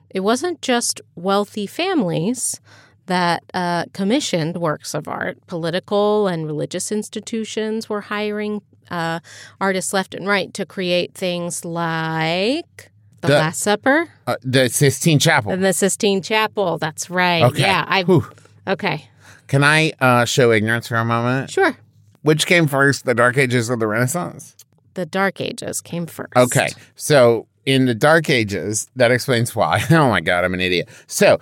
it 0.09 0.21
wasn't 0.21 0.61
just 0.61 1.01
wealthy 1.15 1.67
families 1.67 2.59
that 3.07 3.43
uh, 3.53 3.85
commissioned 3.93 4.57
works 4.57 4.93
of 4.93 5.07
art. 5.07 5.37
Political 5.47 6.27
and 6.27 6.45
religious 6.45 6.91
institutions 6.91 7.89
were 7.89 8.01
hiring 8.01 8.61
uh, 8.89 9.19
artists 9.59 9.91
left 9.93 10.13
and 10.13 10.27
right 10.27 10.53
to 10.53 10.65
create 10.65 11.13
things 11.13 11.65
like 11.65 12.90
the, 13.21 13.27
The- 13.29 13.33
Last 13.35 13.59
Supper 13.61 14.09
Uh, 14.27 14.35
the 14.43 14.67
Sistine 14.69 15.19
Chapel. 15.19 15.51
and 15.51 15.63
the 15.63 15.73
Sistine 15.73 16.21
Chapel. 16.21 16.77
That's 16.77 17.09
right. 17.09 17.43
Okay. 17.43 17.61
Yeah. 17.61 17.85
I 17.87 18.03
Whew. 18.03 18.29
okay. 18.67 19.07
Can 19.47 19.63
I 19.63 19.91
uh, 19.99 20.25
show 20.25 20.51
ignorance 20.51 20.87
for 20.87 20.95
a 20.95 21.05
moment? 21.05 21.49
Sure. 21.49 21.77
Which 22.21 22.45
came 22.45 22.67
first, 22.67 23.05
the 23.05 23.13
Dark 23.13 23.37
Ages 23.37 23.69
or 23.69 23.77
the 23.77 23.87
Renaissance? 23.87 24.55
The 24.93 25.05
Dark 25.05 25.41
Ages 25.41 25.81
came 25.81 26.05
first. 26.05 26.35
Okay. 26.37 26.69
So 26.95 27.47
in 27.65 27.85
the 27.85 27.95
Dark 27.95 28.29
Ages, 28.29 28.87
that 28.95 29.11
explains 29.11 29.55
why. 29.55 29.81
oh 29.91 30.09
my 30.09 30.21
God, 30.21 30.43
I'm 30.43 30.53
an 30.53 30.61
idiot. 30.61 30.87
So 31.07 31.39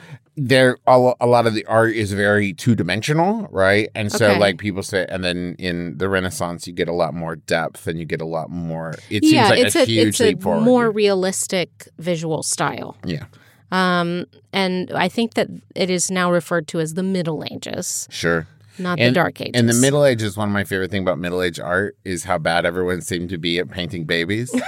there 0.48 0.77
a, 0.88 1.13
a 1.19 1.27
lot 1.27 1.46
of 1.48 1.53
the 1.53 1.65
art 1.65 1.93
is 1.96 2.13
very 2.13 2.53
two 2.53 2.75
dimensional, 2.75 3.48
right? 3.51 3.89
And 3.96 4.12
so 4.12 4.27
Okay. 4.29 4.39
like 4.39 4.58
people 4.58 4.84
say, 4.84 5.05
and 5.10 5.24
then 5.24 5.55
in 5.60 5.98
the 5.98 6.08
Renaissance, 6.10 6.67
you 6.67 6.74
get 6.74 6.88
a 6.88 6.93
lot 6.93 7.13
more 7.13 7.36
depth 7.36 7.88
and 7.88 8.00
you 8.00 8.05
get 8.05 8.22
a 8.22 8.25
lot 8.25 8.50
more. 8.50 8.96
It 9.10 9.24
yeah, 9.24 9.48
seems 9.48 9.50
like 9.50 9.60
it's 9.67 9.75
a, 9.75 9.81
a, 9.81 9.86
huge 9.86 10.08
it's 10.10 10.19
a 10.22 10.24
leap 10.25 10.41
forward. 10.41 10.62
more 10.62 10.89
realistic 10.91 11.88
visual 11.98 12.43
style. 12.43 12.96
yeah, 13.05 13.25
Um, 13.72 14.25
and 14.53 14.91
I 14.91 15.10
think 15.10 15.34
that 15.36 15.48
it 15.75 15.89
is 15.89 16.10
now 16.10 16.31
referred 16.31 16.67
to 16.69 16.79
as 16.79 16.93
the 16.96 17.03
Middle 17.03 17.43
Ages, 17.51 18.08
sure. 18.10 18.48
not 18.77 19.00
And- 19.00 19.15
the 19.15 19.19
Dark 19.19 19.41
Ages. 19.41 19.51
And 19.55 19.67
the 19.69 19.74
Middle 19.74 20.05
Ages, 20.05 20.38
one 20.38 20.48
of 20.50 20.53
my 20.53 20.63
favorite 20.63 20.91
thing 20.91 21.01
about 21.03 21.19
Middle 21.19 21.41
Age 21.41 21.60
art 21.60 21.98
is 22.05 22.24
how 22.24 22.38
bad 22.38 22.65
everyone 22.65 23.01
seemed 23.01 23.29
to 23.29 23.38
be 23.38 23.60
at 23.60 23.69
painting 23.69 24.05
babies. 24.05 24.53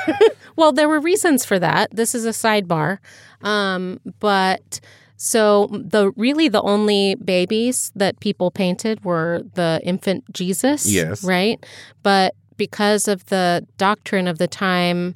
Well, 0.58 0.74
there 0.74 0.90
were 0.90 1.00
reasons 1.00 1.46
for 1.46 1.58
that. 1.60 1.96
This 1.96 2.14
is 2.14 2.26
a 2.26 2.32
sidebar. 2.32 2.98
Um, 3.42 4.02
but 4.20 4.82
so 5.24 5.68
the 5.72 6.10
really 6.16 6.48
the 6.48 6.64
only 6.64 7.14
babies 7.14 7.92
that 7.96 8.20
people 8.22 8.50
painted 8.50 9.06
were 9.06 9.44
the 9.54 9.80
infant 9.84 10.24
Jesus. 10.34 10.88
Yes. 10.88 11.24
Right. 11.24 11.64
But 12.02 12.34
because 12.58 13.08
of 13.08 13.28
the 13.28 13.68
doctrine 13.78 14.28
of 14.28 14.40
the 14.40 14.48
time, 14.48 15.14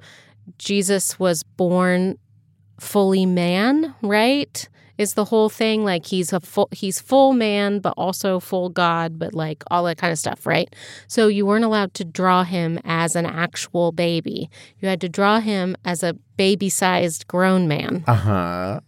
Jesus 0.60 1.18
was 1.18 1.42
born 1.42 2.20
fully 2.80 3.26
man, 3.26 3.96
right? 4.04 4.70
Is 5.00 5.16
the 5.16 5.26
whole 5.26 5.50
thing 5.50 5.84
like 5.84 6.06
he's 6.06 6.32
a 6.32 6.40
full 6.40 6.70
he's 6.72 7.02
full 7.02 7.34
man 7.34 7.80
but 7.80 7.96
also 7.98 8.40
full 8.40 8.70
god 8.70 9.18
but 9.18 9.34
like 9.34 9.64
all 9.72 9.86
that 9.86 9.98
kind 9.98 10.12
of 10.12 10.20
stuff, 10.20 10.46
right? 10.46 10.72
So 11.08 11.30
you 11.30 11.48
weren't 11.48 11.66
allowed 11.66 11.96
to 11.96 12.06
draw 12.06 12.44
him 12.44 12.80
as 12.84 13.16
an 13.16 13.26
actual 13.26 13.92
baby. 13.92 14.52
You 14.80 14.88
had 14.88 15.02
to 15.02 15.10
draw 15.10 15.40
him 15.40 15.76
as 15.84 16.04
a 16.04 16.14
baby-sized 16.38 17.28
grown 17.28 17.68
man. 17.68 18.04
uh 18.06 18.14
huh. 18.14 18.80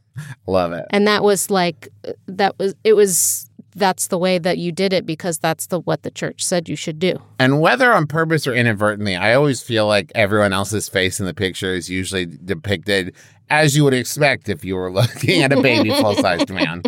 Love 0.47 0.73
it. 0.73 0.85
And 0.91 1.07
that 1.07 1.23
was 1.23 1.49
like 1.49 1.89
that 2.27 2.57
was 2.57 2.75
it 2.83 2.93
was 2.93 3.49
that's 3.75 4.07
the 4.07 4.17
way 4.17 4.39
that 4.39 4.57
you 4.57 4.71
did 4.71 4.91
it 4.91 5.05
because 5.05 5.37
that's 5.37 5.67
the 5.67 5.79
what 5.81 6.01
the 6.01 6.11
church 6.11 6.43
said 6.43 6.67
you 6.67 6.75
should 6.75 6.99
do. 6.99 7.21
And 7.39 7.61
whether 7.61 7.93
on 7.93 8.07
purpose 8.07 8.47
or 8.47 8.53
inadvertently, 8.53 9.15
I 9.15 9.33
always 9.35 9.61
feel 9.61 9.87
like 9.87 10.11
everyone 10.15 10.51
else's 10.51 10.89
face 10.89 11.19
in 11.19 11.25
the 11.25 11.33
picture 11.33 11.73
is 11.73 11.89
usually 11.89 12.25
depicted 12.25 13.15
as 13.49 13.77
you 13.77 13.83
would 13.83 13.93
expect 13.93 14.49
if 14.49 14.65
you 14.65 14.75
were 14.75 14.91
looking 15.01 15.43
at 15.43 15.53
a 15.53 15.61
baby 15.61 15.89
full 16.01 16.15
sized 16.15 16.49
man. 16.49 16.81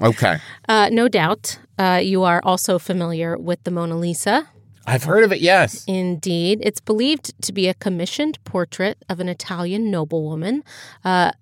Okay. 0.00 0.38
Uh, 0.68 0.88
no 0.92 1.08
doubt, 1.08 1.58
uh, 1.78 2.00
you 2.02 2.22
are 2.22 2.40
also 2.44 2.78
familiar 2.78 3.36
with 3.36 3.62
the 3.64 3.70
Mona 3.70 3.96
Lisa. 3.96 4.48
I've 4.86 5.04
heard 5.04 5.24
of 5.24 5.32
it, 5.32 5.40
yes. 5.40 5.84
Indeed. 5.88 6.60
It's 6.62 6.80
believed 6.80 7.32
to 7.42 7.52
be 7.52 7.66
a 7.66 7.74
commissioned 7.74 8.42
portrait 8.44 8.98
of 9.08 9.18
an 9.18 9.28
Italian 9.28 9.90
noblewoman, 9.90 10.62
uh, 11.04 11.32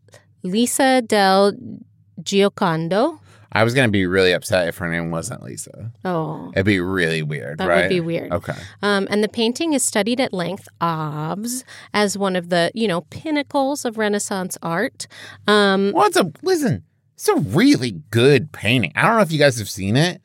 Lisa 0.45 1.03
del 1.03 1.55
Giocondo. 2.23 3.19
I 3.57 3.63
was 3.63 3.73
going 3.73 3.87
to 3.87 3.93
be 3.93 4.05
really 4.05 4.33
upset 4.33 4.67
if 4.67 4.79
her 4.79 4.89
name 4.91 5.13
wasn't 5.13 5.43
Lisa. 5.45 5.93
Oh, 6.05 6.51
It'd 6.55 6.67
be 6.67 6.81
really 6.81 7.23
weird, 7.23 7.59
that 7.59 7.69
right? 7.69 7.83
would 7.83 7.89
be 7.89 8.01
weird. 8.01 8.33
Okay. 8.33 8.55
Um, 8.83 9.07
and 9.11 9.23
the 9.23 9.29
painting 9.29 9.75
is 9.75 9.85
studied 9.85 10.21
at 10.21 10.33
length, 10.33 10.69
obs, 10.81 11.65
as 11.93 12.19
one 12.19 12.35
of 12.35 12.49
the, 12.51 12.73
you 12.75 12.89
know, 12.89 13.03
pinnacles 13.03 13.85
of 13.85 13.97
Renaissance 13.97 14.59
art. 14.61 15.07
Um, 15.47 15.93
Well, 15.95 16.07
it's 16.07 16.17
a, 16.17 16.33
listen, 16.43 16.83
it's 17.15 17.29
a 17.29 17.37
really 17.37 18.03
good 18.11 18.51
painting. 18.51 18.93
I 18.97 19.03
don't 19.03 19.17
know 19.17 19.23
if 19.23 19.31
you 19.31 19.39
guys 19.39 19.59
have 19.59 19.71
seen 19.71 19.97
it. 19.97 20.21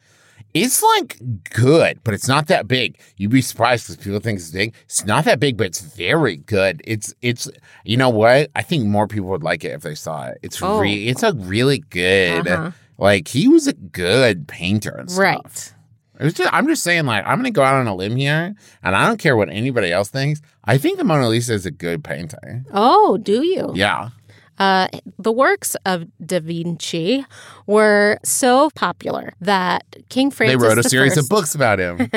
It's 0.54 0.82
like 0.82 1.18
good, 1.54 2.00
but 2.04 2.14
it's 2.14 2.28
not 2.28 2.48
that 2.48 2.68
big. 2.68 2.98
You'd 3.18 3.32
be 3.32 3.42
surprised 3.42 3.88
because 3.88 4.04
people 4.04 4.20
think 4.20 4.40
it's 4.40 4.50
big. 4.52 4.74
It's 4.86 5.06
not 5.06 5.26
that 5.26 5.40
big, 5.40 5.58
but 5.58 5.68
it's 5.68 5.82
very 5.82 6.38
good. 6.38 6.82
It's 6.86 7.14
it's 7.22 7.48
you 7.84 7.98
know 7.98 8.10
what? 8.10 8.50
I 8.56 8.62
think 8.64 8.86
more 8.86 9.08
people 9.08 9.30
would 9.30 9.44
like 9.44 9.64
it 9.64 9.70
if 9.74 9.82
they 9.82 9.96
saw 9.96 10.28
it. 10.28 10.40
It's 10.42 10.62
Oh. 10.62 10.80
re- 10.80 11.08
it's 11.08 11.24
a 11.24 11.34
really 11.34 11.80
good. 11.80 12.48
Uh-huh. 12.48 12.72
Like 12.98 13.28
he 13.28 13.48
was 13.48 13.68
a 13.68 13.74
good 13.74 14.48
painter 14.48 14.92
and 14.92 15.10
stuff. 15.10 15.22
right. 15.24 15.74
It 16.20 16.26
was 16.26 16.34
just, 16.34 16.54
I'm 16.54 16.68
just 16.68 16.84
saying, 16.84 17.06
like, 17.06 17.26
I'm 17.26 17.38
gonna 17.38 17.50
go 17.52 17.64
out 17.64 17.76
on 17.76 17.88
a 17.88 17.96
limb 17.96 18.18
here, 18.18 18.54
and 18.84 18.94
I 18.96 19.08
don't 19.08 19.20
care 19.20 19.38
what 19.38 19.48
anybody 19.50 19.90
else 19.90 20.10
thinks. 20.10 20.42
I 20.66 20.78
think 20.78 20.98
the 20.98 21.06
Mona 21.06 21.30
Lisa 21.30 21.54
is 21.54 21.66
a 21.66 21.72
good 21.72 22.04
painting. 22.04 22.66
Oh, 22.74 23.18
do 23.18 23.42
you? 23.42 23.72
Yeah. 23.74 24.10
Uh, 24.60 24.88
the 25.18 25.32
works 25.32 25.76
of 25.86 26.06
Da 26.26 26.40
Vinci 26.42 27.26
were 27.66 28.20
so 28.24 28.70
popular 28.76 29.34
that 29.40 29.84
King 30.10 30.32
Francis 30.32 30.62
they 30.62 30.68
wrote 30.68 30.78
a 30.78 30.82
the 30.82 30.90
series 30.90 31.16
First- 31.16 31.26
of 31.26 31.30
books 31.30 31.56
about 31.56 31.80
him. 31.80 32.10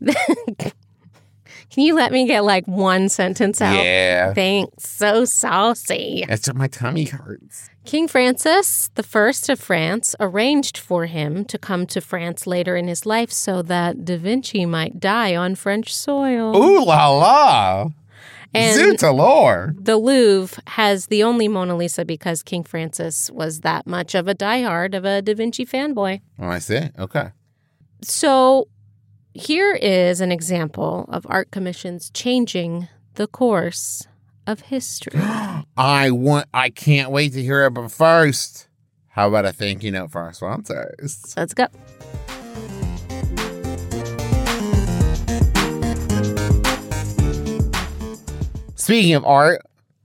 Can 1.70 1.82
you 1.82 1.94
let 1.96 2.12
me 2.12 2.26
get 2.26 2.44
like 2.44 2.66
one 2.66 3.08
sentence 3.08 3.60
out? 3.60 3.74
yeah. 3.84 4.32
Thanks. 4.32 4.88
So 4.88 5.24
saucy. 5.24 6.24
That's 6.28 6.52
my 6.54 6.68
tummy 6.68 7.04
hurts. 7.06 7.68
King 7.84 8.06
Francis 8.06 8.90
I 8.96 9.52
of 9.52 9.60
France 9.60 10.14
arranged 10.20 10.78
for 10.78 11.06
him 11.06 11.44
to 11.46 11.58
come 11.58 11.86
to 11.88 12.00
France 12.00 12.46
later 12.46 12.76
in 12.76 12.86
his 12.86 13.04
life 13.04 13.30
so 13.32 13.60
that 13.62 14.04
Da 14.04 14.16
Vinci 14.16 14.64
might 14.66 15.00
die 15.00 15.34
on 15.34 15.54
French 15.54 15.94
soil. 15.94 16.56
Ooh 16.56 16.84
la 16.84 17.08
la. 17.08 17.88
And- 18.54 18.98
Zootalore. 18.98 19.74
The 19.78 19.96
Louvre 19.96 20.62
has 20.68 21.06
the 21.06 21.22
only 21.22 21.48
Mona 21.48 21.76
Lisa 21.76 22.04
because 22.04 22.42
King 22.42 22.64
Francis 22.64 23.30
was 23.30 23.60
that 23.60 23.86
much 23.86 24.14
of 24.14 24.28
a 24.28 24.34
diehard 24.34 24.94
of 24.94 25.04
a 25.04 25.22
Da 25.22 25.34
Vinci 25.34 25.66
fanboy. 25.66 26.20
Oh, 26.38 26.48
I 26.48 26.58
see. 26.58 26.80
Okay. 26.98 27.30
So 28.02 28.68
here 29.32 29.74
is 29.74 30.20
an 30.20 30.30
example 30.30 31.06
of 31.08 31.26
art 31.28 31.50
commissions 31.50 32.10
changing 32.10 32.88
the 33.14 33.26
course 33.26 34.06
of 34.46 34.60
history. 34.60 35.18
I 35.76 36.10
want. 36.10 36.48
I 36.52 36.70
can't 36.70 37.10
wait 37.10 37.32
to 37.32 37.42
hear 37.42 37.64
it. 37.64 37.70
But 37.70 37.90
first, 37.90 38.68
how 39.08 39.28
about 39.28 39.44
a 39.44 39.52
thank 39.52 39.82
you 39.82 39.90
note 39.90 40.10
for 40.12 40.20
our 40.20 40.32
sponsors? 40.32 41.34
Let's 41.36 41.54
go. 41.54 41.66
Speaking 48.84 49.14
of 49.14 49.24
art, 49.24 49.62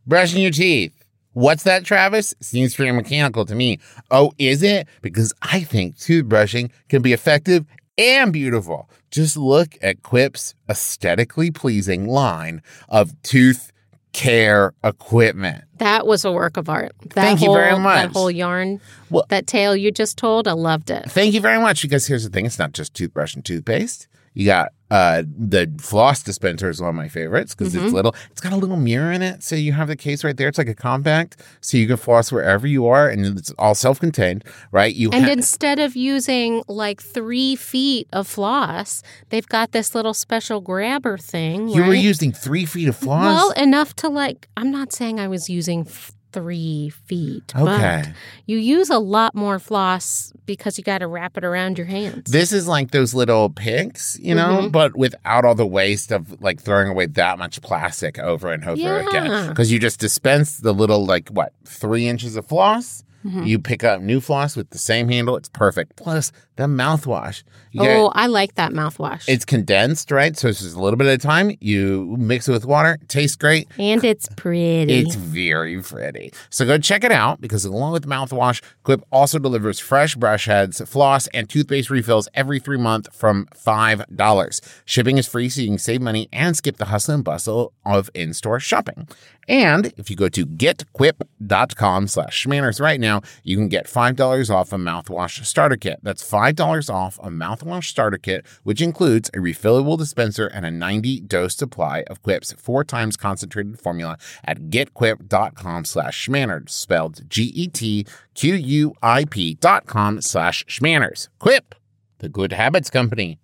brushing 0.07 0.41
your 0.41 0.51
teeth. 0.51 0.93
What's 1.33 1.63
that, 1.63 1.83
Travis? 1.83 2.33
Seems 2.39 2.73
pretty 2.75 2.93
mechanical 2.93 3.43
to 3.45 3.53
me. 3.53 3.79
Oh, 4.09 4.31
is 4.37 4.63
it? 4.63 4.87
Because 5.01 5.33
I 5.41 5.59
think 5.59 5.97
toothbrushing 5.97 6.71
can 6.87 7.01
be 7.01 7.11
effective 7.11 7.65
and 7.97 8.31
beautiful. 8.31 8.89
Just 9.11 9.35
look 9.35 9.75
at 9.81 10.01
Quip's 10.01 10.55
aesthetically 10.69 11.51
pleasing 11.51 12.07
line 12.07 12.61
of 12.87 13.21
tooth 13.21 13.73
care 14.13 14.73
equipment. 14.81 15.65
That 15.79 16.07
was 16.07 16.23
a 16.23 16.31
work 16.31 16.55
of 16.55 16.69
art. 16.69 16.93
That 17.01 17.15
Thank 17.15 17.41
you 17.41 17.51
very 17.51 17.77
much. 17.77 18.07
That 18.07 18.13
whole 18.13 18.31
yarn, 18.31 18.79
Well- 19.09 19.25
that 19.27 19.45
tale 19.45 19.75
you 19.75 19.91
just 19.91 20.17
told, 20.17 20.47
I 20.47 20.53
loved 20.53 20.89
it. 20.89 21.11
Thank 21.11 21.33
you 21.33 21.41
very 21.41 21.59
much. 21.59 21.81
Because 21.81 22.07
here's 22.07 22.23
the 22.23 22.29
thing 22.29 22.45
it's 22.45 22.57
not 22.57 22.71
just 22.71 22.93
toothbrush 22.93 23.35
and 23.35 23.43
toothpaste. 23.43 24.07
You 24.33 24.45
got 24.45 24.69
uh, 24.91 25.23
the 25.37 25.71
floss 25.79 26.23
dispenser 26.23 26.69
is 26.69 26.81
one 26.81 26.89
of 26.89 26.95
my 26.95 27.07
favorites 27.07 27.53
because 27.55 27.73
Mm-hmm. 27.73 27.85
it's 27.85 27.93
little. 27.93 28.15
It's 28.31 28.41
got 28.41 28.53
a 28.53 28.57
little 28.57 28.77
mirror 28.77 29.11
in 29.11 29.21
it, 29.21 29.43
so 29.43 29.55
you 29.55 29.73
have 29.73 29.87
the 29.87 29.95
case 29.95 30.23
right 30.23 30.35
there. 30.35 30.47
It's 30.47 30.57
like 30.57 30.67
a 30.67 30.73
compact, 30.75 31.37
so 31.61 31.77
you 31.77 31.87
can 31.87 31.97
floss 31.97 32.31
wherever 32.31 32.65
you 32.65 32.87
are, 32.87 33.07
and 33.07 33.37
it's 33.37 33.51
all 33.59 33.75
self-contained, 33.75 34.43
right? 34.71 34.93
You 34.95 35.11
And 35.11 35.25
ha- 35.25 35.31
instead 35.31 35.77
of 35.79 35.95
using 35.95 36.63
like 36.67 37.01
three 37.01 37.55
feet 37.55 38.07
of 38.13 38.27
floss, 38.27 39.03
they've 39.29 39.47
got 39.47 39.71
this 39.73 39.93
little 39.93 40.13
special 40.13 40.59
grabber 40.61 41.17
thing. 41.17 41.67
you 41.69 41.83
were 41.83 41.93
using 41.93 42.31
three 42.31 42.65
feet 42.65 42.87
of 42.87 42.95
floss. 42.95 43.25
Well, 43.25 43.51
enough 43.51 43.95
to 43.97 44.09
like, 44.09 44.47
I'm 44.57 44.71
not 44.71 44.91
saying 44.91 45.19
I 45.19 45.27
was 45.27 45.49
using 45.49 45.81
f- 45.81 46.11
three 46.31 46.89
feet, 47.05 47.53
Okay. 47.55 48.03
but 48.05 48.13
you 48.45 48.57
use 48.57 48.89
a 48.89 48.99
lot 48.99 49.33
more 49.35 49.59
floss 49.59 50.31
because 50.45 50.77
you 50.77 50.83
got 50.83 50.99
to 50.99 51.07
wrap 51.07 51.37
it 51.37 51.43
around 51.43 51.77
your 51.77 51.87
hands. 51.87 52.31
This 52.31 52.51
is 52.51 52.67
like 52.67 52.91
those 52.91 53.13
little 53.13 53.49
picks, 53.49 54.17
you 54.19 54.35
know, 54.35 54.61
Mhm. 54.63 54.71
but 54.71 54.95
without 54.95 55.45
all 55.45 55.55
the 55.55 55.65
waste 55.65 56.11
of 56.11 56.39
like 56.41 56.61
throwing 56.61 56.87
away 56.87 57.07
that 57.07 57.37
much 57.39 57.61
plastic 57.61 58.19
over 58.19 58.51
and 58.51 58.63
over 58.65 58.99
again. 58.99 59.49
Because 59.49 59.71
you 59.71 59.79
just 59.79 59.99
dispense 59.99 60.57
the 60.57 60.73
little, 60.73 61.05
like, 61.05 61.29
what, 61.29 61.53
three 61.65 62.07
inches 62.07 62.35
of 62.35 62.45
floss? 62.45 63.03
Mhm. 63.25 63.45
You 63.47 63.59
pick 63.59 63.83
up 63.83 64.01
new 64.01 64.21
floss 64.21 64.55
with 64.55 64.69
the 64.69 64.77
same 64.77 65.09
handle. 65.09 65.35
It's 65.35 65.49
perfect. 65.49 65.95
Plus, 65.97 66.31
the 66.55 66.63
mouthwash. 66.65 67.43
You 67.71 67.81
get- 67.81 67.97
oh, 67.97 68.11
I 68.15 68.27
like 68.27 68.55
that 68.55 68.71
mouthwash. 68.71 69.23
it's 69.27 69.45
condensed, 69.45 70.09
right? 70.11 70.37
So 70.37 70.47
it's 70.47 70.61
just 70.61 70.75
a 70.75 70.79
little 70.81 70.97
bit 70.97 71.07
at 71.07 71.13
a 71.13 71.17
time. 71.17 71.51
You 71.61 72.15
mix 72.17 72.47
it 72.49 72.51
with 72.53 72.65
water. 72.65 72.97
Tastes 73.07 73.35
great. 73.35 73.67
and 73.77 74.03
it's 74.03 74.27
pretty. 74.35 74.99
It's 75.01 75.15
very 75.15 75.81
pretty. 75.81 76.33
So 76.49 76.65
go 76.65 76.77
check 76.77 77.03
it 77.03 77.11
out 77.11 77.39
because 77.41 77.63
along 77.65 77.93
with 77.93 78.05
mouthwash, 78.07 78.61
Quip 78.83 79.03
also 79.11 79.39
delivers 79.39 79.79
fresh 79.79 80.15
brush 80.15 80.45
heads, 80.45 80.81
floss, 80.89 81.27
and 81.27 81.47
toothpaste 81.49 81.89
refills 81.89 82.27
every 82.33 82.59
three 82.59 82.77
months 82.77 83.09
from 83.13 83.47
$5. 83.55 84.61
Shipping 84.85 85.17
is 85.17 85.27
free 85.27 85.49
so 85.49 85.61
you 85.61 85.67
can 85.67 85.77
save 85.77 86.01
money 86.01 86.27
and 86.33 86.55
skip 86.57 86.77
the 86.77 86.85
hustle 86.85 87.15
and 87.15 87.23
bustle 87.23 87.73
of 87.85 88.09
in-store 88.13 88.59
shopping. 88.59 89.07
And 89.47 89.93
if 89.97 90.09
you 90.11 90.15
go 90.15 90.29
to 90.29 90.45
getquip.com 90.45 92.07
slash 92.07 92.45
schmanners 92.45 92.79
right 92.79 92.99
now, 92.99 93.08
you 93.43 93.55
can 93.57 93.69
get 93.69 93.87
$5 93.87 94.53
off 94.53 94.73
a 94.73 94.77
mouthwash 94.77 95.45
starter 95.45 95.77
kit. 95.77 95.99
That's 96.03 96.23
$5 96.23 96.49
$5 96.53 96.93
off 96.93 97.19
a 97.19 97.29
mouthwash 97.29 97.85
starter 97.85 98.17
kit, 98.17 98.45
which 98.63 98.81
includes 98.81 99.29
a 99.29 99.37
refillable 99.37 99.97
dispenser 99.97 100.47
and 100.47 100.65
a 100.65 100.71
90 100.71 101.21
dose 101.21 101.55
supply 101.55 102.03
of 102.07 102.21
Quip's 102.21 102.53
four 102.53 102.83
times 102.83 103.17
concentrated 103.17 103.79
formula 103.79 104.17
at 104.43 104.69
getquip.com 104.69 105.85
slash 105.85 106.27
schmanners, 106.27 106.69
spelled 106.69 107.29
G 107.29 107.43
E 107.43 107.67
T 107.67 108.05
Q 108.33 108.55
U 108.55 108.93
I 109.01 109.25
P 109.25 109.55
dot 109.55 109.85
com 109.85 110.21
slash 110.21 110.65
schmanners. 110.65 111.29
Quip, 111.39 111.75
the 112.19 112.29
good 112.29 112.53
habits 112.53 112.89
company. 112.89 113.39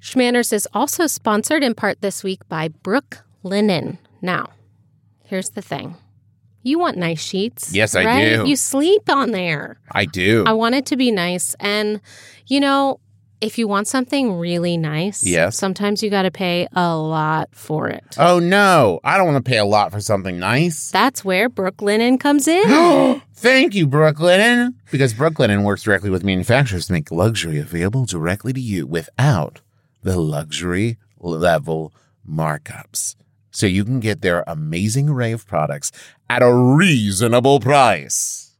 Schmanners 0.00 0.52
is 0.52 0.66
also 0.72 1.06
sponsored 1.06 1.62
in 1.62 1.74
part 1.74 2.00
this 2.00 2.24
week 2.24 2.48
by 2.48 2.68
Brook 2.68 3.18
Linen. 3.42 3.98
Now, 4.22 4.48
here's 5.24 5.50
the 5.50 5.62
thing. 5.62 5.96
You 6.62 6.78
want 6.78 6.96
nice 6.98 7.22
sheets. 7.22 7.72
Yes, 7.74 7.94
I 7.94 8.04
right? 8.04 8.36
do. 8.36 8.48
You 8.48 8.56
sleep 8.56 9.08
on 9.08 9.30
there. 9.30 9.78
I 9.92 10.04
do. 10.04 10.44
I 10.46 10.52
want 10.52 10.74
it 10.74 10.86
to 10.86 10.96
be 10.96 11.10
nice. 11.10 11.54
And, 11.60 12.00
you 12.46 12.60
know, 12.60 13.00
if 13.40 13.56
you 13.56 13.66
want 13.66 13.88
something 13.88 14.34
really 14.38 14.76
nice, 14.76 15.24
Yes. 15.24 15.56
sometimes 15.56 16.02
you 16.02 16.10
got 16.10 16.22
to 16.22 16.30
pay 16.30 16.68
a 16.74 16.94
lot 16.94 17.48
for 17.52 17.88
it. 17.88 18.04
oh, 18.18 18.38
no. 18.38 19.00
I 19.02 19.16
don't 19.16 19.26
want 19.32 19.42
to 19.42 19.48
pay 19.50 19.56
a 19.56 19.64
lot 19.64 19.90
for 19.92 20.00
something 20.00 20.38
nice. 20.38 20.90
That's 20.90 21.24
where 21.24 21.48
Brooklinen 21.48 22.20
comes 22.20 22.46
in. 22.46 23.22
Thank 23.34 23.74
you, 23.74 23.86
Brooklinen. 23.88 24.74
Because 24.90 25.14
Brooklinen 25.14 25.64
works 25.64 25.84
directly 25.84 26.10
with 26.10 26.22
manufacturers 26.22 26.88
to 26.88 26.92
make 26.92 27.10
luxury 27.10 27.58
available 27.58 28.04
directly 28.04 28.52
to 28.52 28.60
you 28.60 28.86
without 28.86 29.62
the 30.02 30.18
luxury 30.20 30.98
level 31.18 31.94
markups. 32.28 33.14
So 33.50 33.66
you 33.66 33.84
can 33.84 34.00
get 34.00 34.22
their 34.22 34.44
amazing 34.46 35.08
array 35.08 35.32
of 35.32 35.46
products 35.46 35.92
at 36.28 36.42
a 36.42 36.54
reasonable 36.54 37.60
price. 37.60 38.50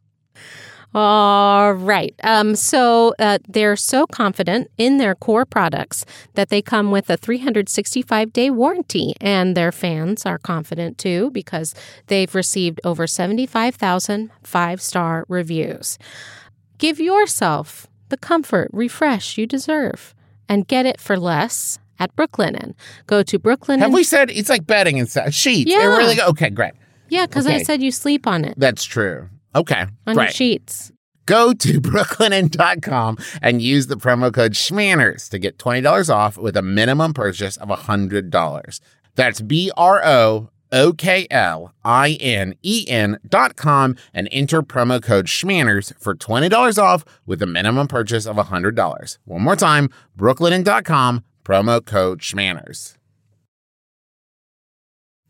All 0.92 1.72
right. 1.72 2.14
Um, 2.24 2.56
so 2.56 3.14
uh, 3.20 3.38
they're 3.48 3.76
so 3.76 4.06
confident 4.08 4.68
in 4.76 4.98
their 4.98 5.14
core 5.14 5.44
products 5.44 6.04
that 6.34 6.48
they 6.48 6.60
come 6.60 6.90
with 6.90 7.08
a 7.08 7.16
365 7.16 8.32
day 8.32 8.50
warranty. 8.50 9.14
And 9.20 9.56
their 9.56 9.70
fans 9.70 10.26
are 10.26 10.38
confident 10.38 10.98
too 10.98 11.30
because 11.30 11.74
they've 12.08 12.34
received 12.34 12.80
over 12.82 13.06
75,000 13.06 14.30
five 14.42 14.82
star 14.82 15.24
reviews. 15.28 15.96
Give 16.78 16.98
yourself 16.98 17.86
the 18.08 18.16
comfort, 18.16 18.68
refresh 18.72 19.38
you 19.38 19.46
deserve 19.46 20.12
and 20.48 20.66
get 20.66 20.86
it 20.86 21.00
for 21.00 21.16
less 21.16 21.78
at 22.00 22.14
Brooklinen. 22.16 22.74
Go 23.06 23.22
to 23.22 23.38
Brooklinen. 23.38 23.78
Have 23.78 23.92
we 23.92 24.02
said 24.02 24.30
it's 24.30 24.48
like 24.48 24.66
bedding 24.66 24.98
and 24.98 25.08
stuff? 25.08 25.32
Sheets. 25.32 25.70
Yeah. 25.70 25.84
really 25.84 26.16
go- 26.16 26.26
okay, 26.28 26.50
great. 26.50 26.72
yeah, 27.08 27.26
because 27.26 27.46
I 27.46 27.62
said 27.62 27.80
you 27.82 27.92
sleep 27.92 28.26
on 28.26 28.44
it, 28.44 28.54
That's 28.58 28.82
true. 28.84 29.28
Okay, 29.54 29.86
on 30.06 30.16
your 30.16 30.28
sheets. 30.28 30.90
Go 31.26 31.52
to 31.52 31.80
brooklinen.com 31.80 33.18
and 33.42 33.62
use 33.62 33.86
the 33.86 33.96
promo 33.96 34.32
code 34.34 34.52
SCHMANNERS 34.52 35.28
to 35.30 35.38
get 35.38 35.58
$20 35.58 36.12
off 36.12 36.36
with 36.36 36.56
a 36.56 36.62
minimum 36.62 37.14
purchase 37.14 37.56
of 37.58 37.68
$100. 37.68 38.80
That's 39.14 39.40
B 39.40 39.70
R 39.76 40.04
O 40.04 40.50
O 40.72 40.92
K 40.92 41.26
L 41.30 41.72
I 41.84 42.12
N 42.20 42.54
E 42.62 42.84
N 42.88 43.18
dot 43.28 43.56
com 43.56 43.96
and 44.14 44.28
enter 44.32 44.62
promo 44.62 45.02
code 45.02 45.26
SCHMANNERS 45.26 45.92
for 46.00 46.14
$20 46.14 46.82
off 46.82 47.04
with 47.26 47.42
a 47.42 47.46
minimum 47.46 47.86
purchase 47.88 48.26
of 48.26 48.36
$100. 48.36 49.18
One 49.24 49.42
more 49.42 49.56
time, 49.56 49.90
brooklinen.com, 50.16 51.24
promo 51.50 51.84
code 51.84 52.20
SCHMANNERS. 52.20 52.96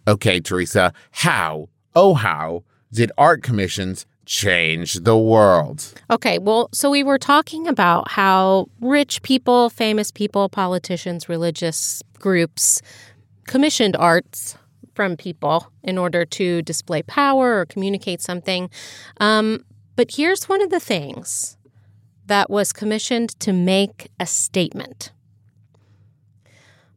Okay, 0.06 0.38
Teresa, 0.38 0.92
how, 1.12 1.70
oh, 1.96 2.12
how 2.12 2.62
did 2.92 3.10
art 3.16 3.42
commissions 3.42 4.04
change 4.26 4.94
the 4.94 5.16
world? 5.16 5.94
Okay, 6.10 6.38
well, 6.38 6.68
so 6.72 6.90
we 6.90 7.02
were 7.02 7.18
talking 7.18 7.66
about 7.66 8.10
how 8.10 8.66
rich 8.82 9.22
people, 9.22 9.70
famous 9.70 10.10
people, 10.10 10.50
politicians, 10.50 11.26
religious 11.26 12.02
groups 12.18 12.82
commissioned 13.46 13.96
arts 13.96 14.58
from 14.94 15.16
people 15.16 15.72
in 15.82 15.96
order 15.96 16.26
to 16.26 16.60
display 16.62 17.02
power 17.02 17.60
or 17.60 17.64
communicate 17.64 18.20
something. 18.20 18.68
Um, 19.20 19.64
but 19.96 20.10
here's 20.16 20.50
one 20.50 20.60
of 20.60 20.68
the 20.68 20.80
things 20.80 21.56
that 22.26 22.50
was 22.50 22.74
commissioned 22.74 23.30
to 23.40 23.54
make 23.54 24.10
a 24.20 24.26
statement 24.26 25.12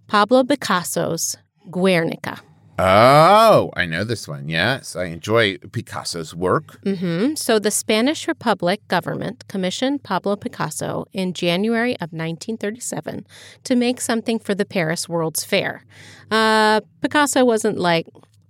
Pablo 0.07 0.43
Picasso's 0.43 1.37
Guernica. 1.71 2.39
Oh, 2.79 3.69
I 3.75 3.85
know 3.85 4.03
this 4.03 4.27
one. 4.27 4.49
Yes, 4.49 4.95
I 4.95 5.05
enjoy 5.05 5.57
Picasso's 5.59 6.33
work. 6.33 6.79
hmm 6.83 7.35
So 7.35 7.59
the 7.59 7.69
Spanish 7.69 8.27
Republic 8.27 8.85
government 8.87 9.47
commissioned 9.47 10.01
Pablo 10.03 10.35
Picasso 10.35 11.05
in 11.13 11.33
January 11.33 11.93
of 11.95 12.11
1937 12.11 13.27
to 13.65 13.75
make 13.75 14.01
something 14.01 14.39
for 14.39 14.55
the 14.55 14.65
Paris 14.65 15.07
World's 15.07 15.43
Fair. 15.43 15.85
Uh, 16.31 16.81
Picasso 17.01 17.45
wasn't 17.45 17.77
like 17.77 18.07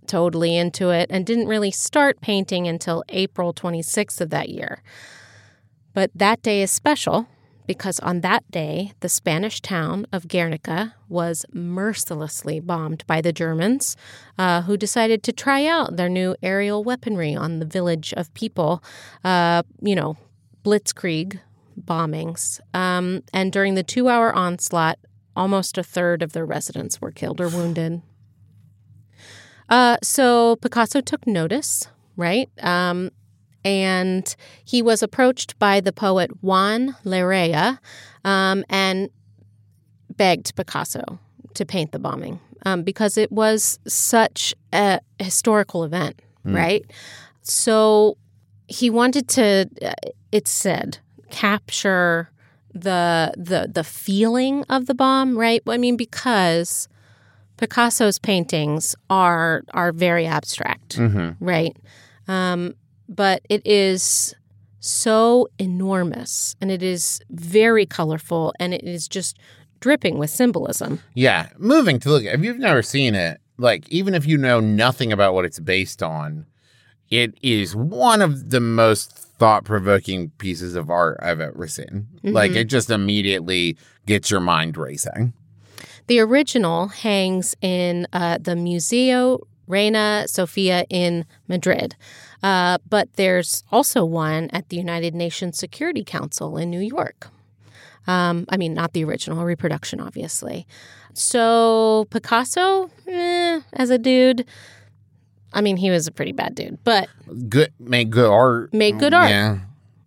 totally 0.08 0.56
into 0.56 0.90
it 0.90 1.08
and 1.10 1.26
didn't 1.26 1.48
really 1.48 1.72
start 1.72 2.22
painting 2.22 2.66
until 2.68 3.04
April 3.10 3.54
26th 3.54 4.22
of 4.22 4.30
that 4.30 4.50
year. 4.50 4.82
But 5.94 6.12
that 6.16 6.42
day 6.42 6.62
is 6.62 6.72
special 6.72 7.28
because 7.68 8.00
on 8.00 8.22
that 8.22 8.50
day, 8.52 8.94
the 9.00 9.10
Spanish 9.10 9.62
town 9.62 10.06
of 10.12 10.28
Guernica 10.28 10.96
was 11.08 11.46
mercilessly 11.54 12.60
bombed 12.60 13.06
by 13.08 13.22
the 13.22 13.34
Germans, 13.34 13.96
uh, 14.38 14.64
who 14.64 14.78
decided 14.78 15.24
to 15.24 15.32
try 15.32 15.66
out 15.66 15.96
their 15.96 16.10
new 16.10 16.36
aerial 16.42 16.84
weaponry 16.84 17.36
on 17.36 17.60
the 17.60 17.66
village 17.66 18.14
of 18.14 18.34
people, 18.34 18.84
uh, 19.24 19.64
you 19.82 19.96
know, 19.96 20.18
blitzkrieg 20.64 21.40
bombings. 21.80 22.60
Um, 22.74 23.24
and 23.34 23.52
during 23.52 23.76
the 23.76 23.84
two 23.84 24.10
hour 24.10 24.34
onslaught, 24.34 25.00
almost 25.36 25.78
a 25.78 25.84
third 25.84 26.22
of 26.22 26.34
their 26.34 26.46
residents 26.46 27.02
were 27.02 27.12
killed 27.12 27.42
or 27.42 27.50
wounded. 27.50 28.02
Uh, 29.70 29.98
so 30.04 30.58
Picasso 30.58 31.02
took 31.02 31.26
notice, 31.26 31.88
right? 32.16 32.50
Um, 32.62 33.12
and 33.66 34.36
he 34.66 34.82
was 34.82 35.02
approached 35.04 35.58
by 35.60 35.80
the 35.80 35.92
poet 35.92 36.32
Juan 36.42 36.96
Larrea 37.06 37.80
um, 38.26 38.64
and 38.70 39.10
begged 40.18 40.56
Picasso 40.56 41.20
to 41.54 41.66
paint 41.66 41.92
the 41.92 42.00
bombing 42.00 42.40
um, 42.66 42.84
because 42.84 43.18
it 43.18 43.32
was 43.32 43.80
such 43.88 44.54
a 44.74 45.00
historical 45.20 45.84
event, 45.84 46.22
right? 46.44 46.84
So 47.42 48.18
he 48.68 48.90
wanted 48.90 49.28
to, 49.30 49.70
uh, 49.82 49.94
it 50.32 50.48
said, 50.48 50.98
capture 51.30 52.30
the 52.74 53.34
the 53.38 53.70
the 53.72 53.84
feeling 53.84 54.64
of 54.70 54.88
the 54.88 54.96
bomb, 54.96 55.38
right? 55.38 55.62
I 55.68 55.78
mean, 55.78 55.96
because 55.98 56.88
Picasso's 57.58 58.18
paintings 58.20 58.96
are 59.10 59.64
are 59.74 59.92
very 59.92 60.26
abstract, 60.26 60.98
Mm-hmm. 60.98 61.44
right? 61.44 61.78
Um, 62.28 62.74
but 63.16 63.42
it 63.50 63.62
is 63.66 64.34
so 64.80 65.48
enormous 65.60 66.56
and 66.60 66.70
it 66.72 66.84
is 66.84 67.20
very 67.30 67.86
colorful 67.86 68.54
and 68.60 68.74
it 68.74 68.84
is 68.84 69.08
just 69.08 69.38
dripping 69.80 70.18
with 70.18 70.30
symbolism. 70.30 71.00
Yeah, 71.14 71.50
moving 71.58 72.00
to 72.00 72.10
look. 72.10 72.24
If 72.24 72.42
you've 72.44 72.58
never 72.60 72.82
seen 72.82 73.16
it, 73.16 73.40
like 73.58 73.88
even 73.90 74.14
if 74.14 74.26
you 74.26 74.38
know 74.38 74.60
nothing 74.60 75.12
about 75.14 75.34
what 75.34 75.46
it's 75.46 75.60
based 75.60 76.02
on, 76.04 76.46
it 77.10 77.38
is 77.42 77.76
one 77.76 78.22
of 78.22 78.50
the 78.50 78.60
most 78.60 79.12
thought-provoking 79.12 80.32
pieces 80.38 80.76
of 80.76 80.90
art 80.90 81.20
I've 81.22 81.42
ever 81.42 81.68
seen. 81.68 82.08
Like 82.24 82.52
Mhm. 82.52 82.56
it 82.58 82.64
just 82.66 82.90
immediately 82.90 83.78
gets 84.06 84.32
your 84.32 84.40
mind 84.40 84.78
racing. 84.78 85.34
The 86.08 86.20
original 86.20 86.88
hangs 86.88 87.56
in 87.62 88.08
uh, 88.14 88.38
the 88.42 88.56
Museo 88.56 89.40
Reina 89.68 90.26
Sofia 90.28 90.86
in 90.90 91.26
Madrid, 91.48 91.96
uh, 92.42 92.78
but 92.90 93.14
there's 93.14 93.64
also 93.72 94.04
one 94.06 94.50
at 94.52 94.70
the 94.70 94.78
United 94.78 95.16
Nations 95.16 95.58
Security 95.58 96.04
Council 96.04 96.58
in 96.58 96.70
New 96.70 96.80
York. 96.82 97.30
Um, 98.06 98.46
I 98.50 98.58
mean, 98.58 98.74
not 98.74 98.92
the 98.94 99.04
original 99.06 99.46
reproduction, 99.46 100.02
obviously. 100.02 100.68
So 101.14 102.06
Picasso, 102.10 102.90
eh, 103.08 103.62
as 103.74 103.90
a 103.90 103.98
dude, 103.98 104.46
I 105.54 105.62
mean, 105.62 105.78
he 105.78 105.90
was 105.90 106.08
a 106.08 106.12
pretty 106.12 106.32
bad 106.34 106.56
dude, 106.56 106.80
but 106.84 107.08
Good, 107.48 107.72
make 107.80 108.10
good 108.10 108.30
art. 108.30 108.74
Made 108.74 109.00
good 109.00 109.14
art. 109.14 109.30
Yeah. 109.30 109.60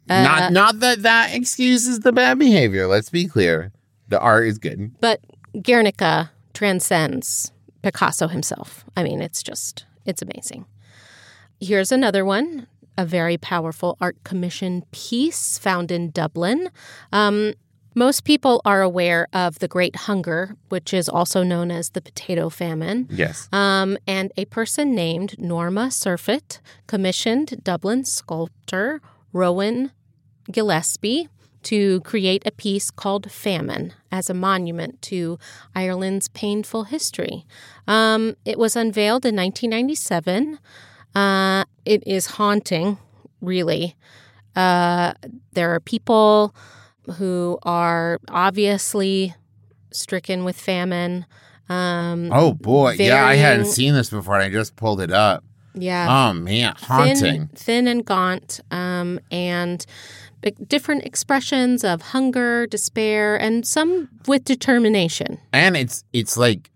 Uh, 0.09 0.23
not 0.23 0.53
not 0.53 0.81
that 0.81 1.03
that 1.03 1.35
excuses 1.35 2.01
the 2.01 2.13
bad 2.13 2.39
behavior. 2.39 2.87
Let's 2.87 3.11
be 3.11 3.27
clear. 3.27 3.73
The 4.09 4.21
art 4.21 4.47
is 4.47 4.59
good. 4.59 4.93
but 5.01 5.21
Guernica 5.63 6.31
transcends 6.55 7.51
Picasso 7.87 8.27
himself. 8.27 8.85
I 8.97 9.05
mean, 9.05 9.23
it's 9.23 9.45
just, 9.45 9.87
it's 10.05 10.21
amazing. 10.21 10.67
Here's 11.61 11.93
another 11.93 12.25
one 12.25 12.67
a 12.99 13.05
very 13.05 13.37
powerful 13.37 13.97
art 14.01 14.17
commission 14.25 14.83
piece 14.91 15.57
found 15.57 15.93
in 15.93 16.11
Dublin. 16.11 16.71
Um, 17.13 17.53
most 17.95 18.25
people 18.25 18.61
are 18.65 18.83
aware 18.83 19.29
of 19.33 19.61
the 19.61 19.69
Great 19.69 19.95
Hunger, 19.95 20.57
which 20.71 20.93
is 20.93 21.09
also 21.09 21.45
known 21.45 21.71
as 21.71 21.91
the 21.91 22.01
Potato 22.01 22.49
Famine. 22.49 23.07
Yes. 23.09 23.49
Um, 23.53 23.99
and 24.07 24.33
a 24.37 24.47
person 24.47 24.95
named 24.95 25.39
Norma 25.39 25.89
Smurfit 25.89 26.59
commissioned 26.89 27.63
Dublin 27.63 28.05
sculptor 28.05 29.01
Rowan 29.33 29.93
Gillespie 30.51 31.29
to 31.67 32.01
create 32.03 32.43
a 32.47 32.51
piece 32.51 32.91
called 32.91 33.31
Famine 33.31 33.93
as 34.13 34.31
a 34.31 34.35
monument 34.35 35.01
to 35.03 35.39
Ireland's 35.75 36.29
painful 36.29 36.85
history. 36.85 37.45
Um, 37.87 38.37
it 38.45 38.59
was 38.59 38.77
unveiled 38.77 39.25
in 39.27 39.35
1997. 39.37 40.59
Uh, 41.15 41.65
it 41.85 42.07
is 42.07 42.27
haunting, 42.27 42.99
really. 43.41 43.97
Uh, 44.55 45.13
there 45.53 45.75
are 45.75 45.81
people 45.81 46.55
who 47.19 47.59
are 47.63 48.19
obviously 48.29 49.35
stricken 49.93 50.45
with 50.45 50.57
famine. 50.57 51.27
Um, 51.69 52.31
Oh 52.33 52.53
boy, 52.55 52.97
yeah, 52.99 53.27
I 53.27 53.35
hadn't 53.35 53.67
seen 53.67 53.95
this 53.95 54.11
before. 54.11 54.37
I 54.37 54.51
just 54.51 54.77
pulled 54.77 55.01
it 55.01 55.11
up. 55.11 55.43
yeah. 55.75 56.07
Oh 56.09 56.33
man, 56.33 56.75
haunting. 56.79 57.49
Thin, 57.49 57.49
thin 57.55 57.89
and 57.89 58.05
gaunt, 58.05 58.61
um, 58.71 59.19
and 59.31 59.85
different 60.69 61.05
expressions 61.05 61.85
of 61.85 62.03
hunger, 62.03 62.67
despair, 62.67 63.37
and 63.41 63.67
some 63.67 64.09
with 64.27 64.45
determination. 64.45 65.39
and 65.53 65.77
it's 65.77 66.05
it's 66.13 66.37
like 66.37 66.71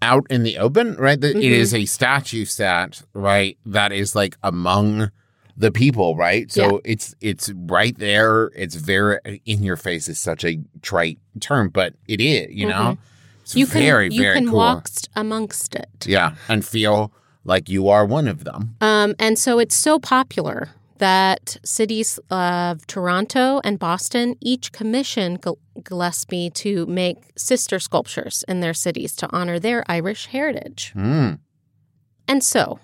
out 0.00 0.26
in 0.30 0.42
the 0.44 0.58
open, 0.58 0.94
right? 0.96 1.20
That 1.20 1.36
It 1.36 1.52
is 1.52 1.74
a 1.74 1.84
statue 1.86 2.44
set, 2.44 3.02
right? 3.14 3.58
That 3.66 3.92
is 3.92 4.14
like 4.14 4.36
among 4.42 5.10
the 5.56 5.72
people, 5.72 6.16
right? 6.16 6.50
So 6.52 6.80
it's 6.84 7.14
it's 7.20 7.50
right 7.54 7.98
there. 7.98 8.50
It's 8.54 8.76
very 8.76 9.18
in 9.44 9.62
your 9.62 9.76
face. 9.76 10.08
Is 10.08 10.20
such 10.20 10.44
a 10.44 10.58
trite 10.82 11.18
term, 11.40 11.68
but 11.70 11.94
it 12.06 12.20
is. 12.20 12.54
You 12.54 12.68
know, 12.68 12.96
it's 13.42 13.52
Mm-hmm. 13.52 13.58
You 13.58 13.66
can 13.66 13.80
very 13.80 14.08
you 14.12 14.20
very 14.22 14.34
can 14.34 14.48
cool. 14.48 14.58
walk 14.58 14.88
amongst 15.16 15.74
it. 15.74 16.06
Yeah, 16.06 16.34
and 16.48 16.64
feel 16.64 17.12
like 17.44 17.68
you 17.68 17.88
are 17.88 18.04
one 18.04 18.28
of 18.28 18.44
them. 18.44 18.76
Um, 18.82 19.14
and 19.18 19.38
so 19.38 19.58
it's 19.58 19.74
so 19.74 19.98
popular 19.98 20.68
that 20.98 21.56
cities 21.64 22.18
of 22.30 22.86
Toronto 22.86 23.60
and 23.64 23.78
Boston 23.78 24.36
each 24.40 24.72
commissioned 24.72 25.44
Gillespie 25.82 26.50
to 26.50 26.86
make 26.86 27.18
sister 27.36 27.78
sculptures 27.78 28.44
in 28.48 28.60
their 28.60 28.74
cities 28.74 29.14
to 29.16 29.28
honor 29.30 29.58
their 29.58 29.84
Irish 29.90 30.26
heritage. 30.26 30.92
Hmm. 30.92 31.34
And 32.26 32.44
so, 32.44 32.78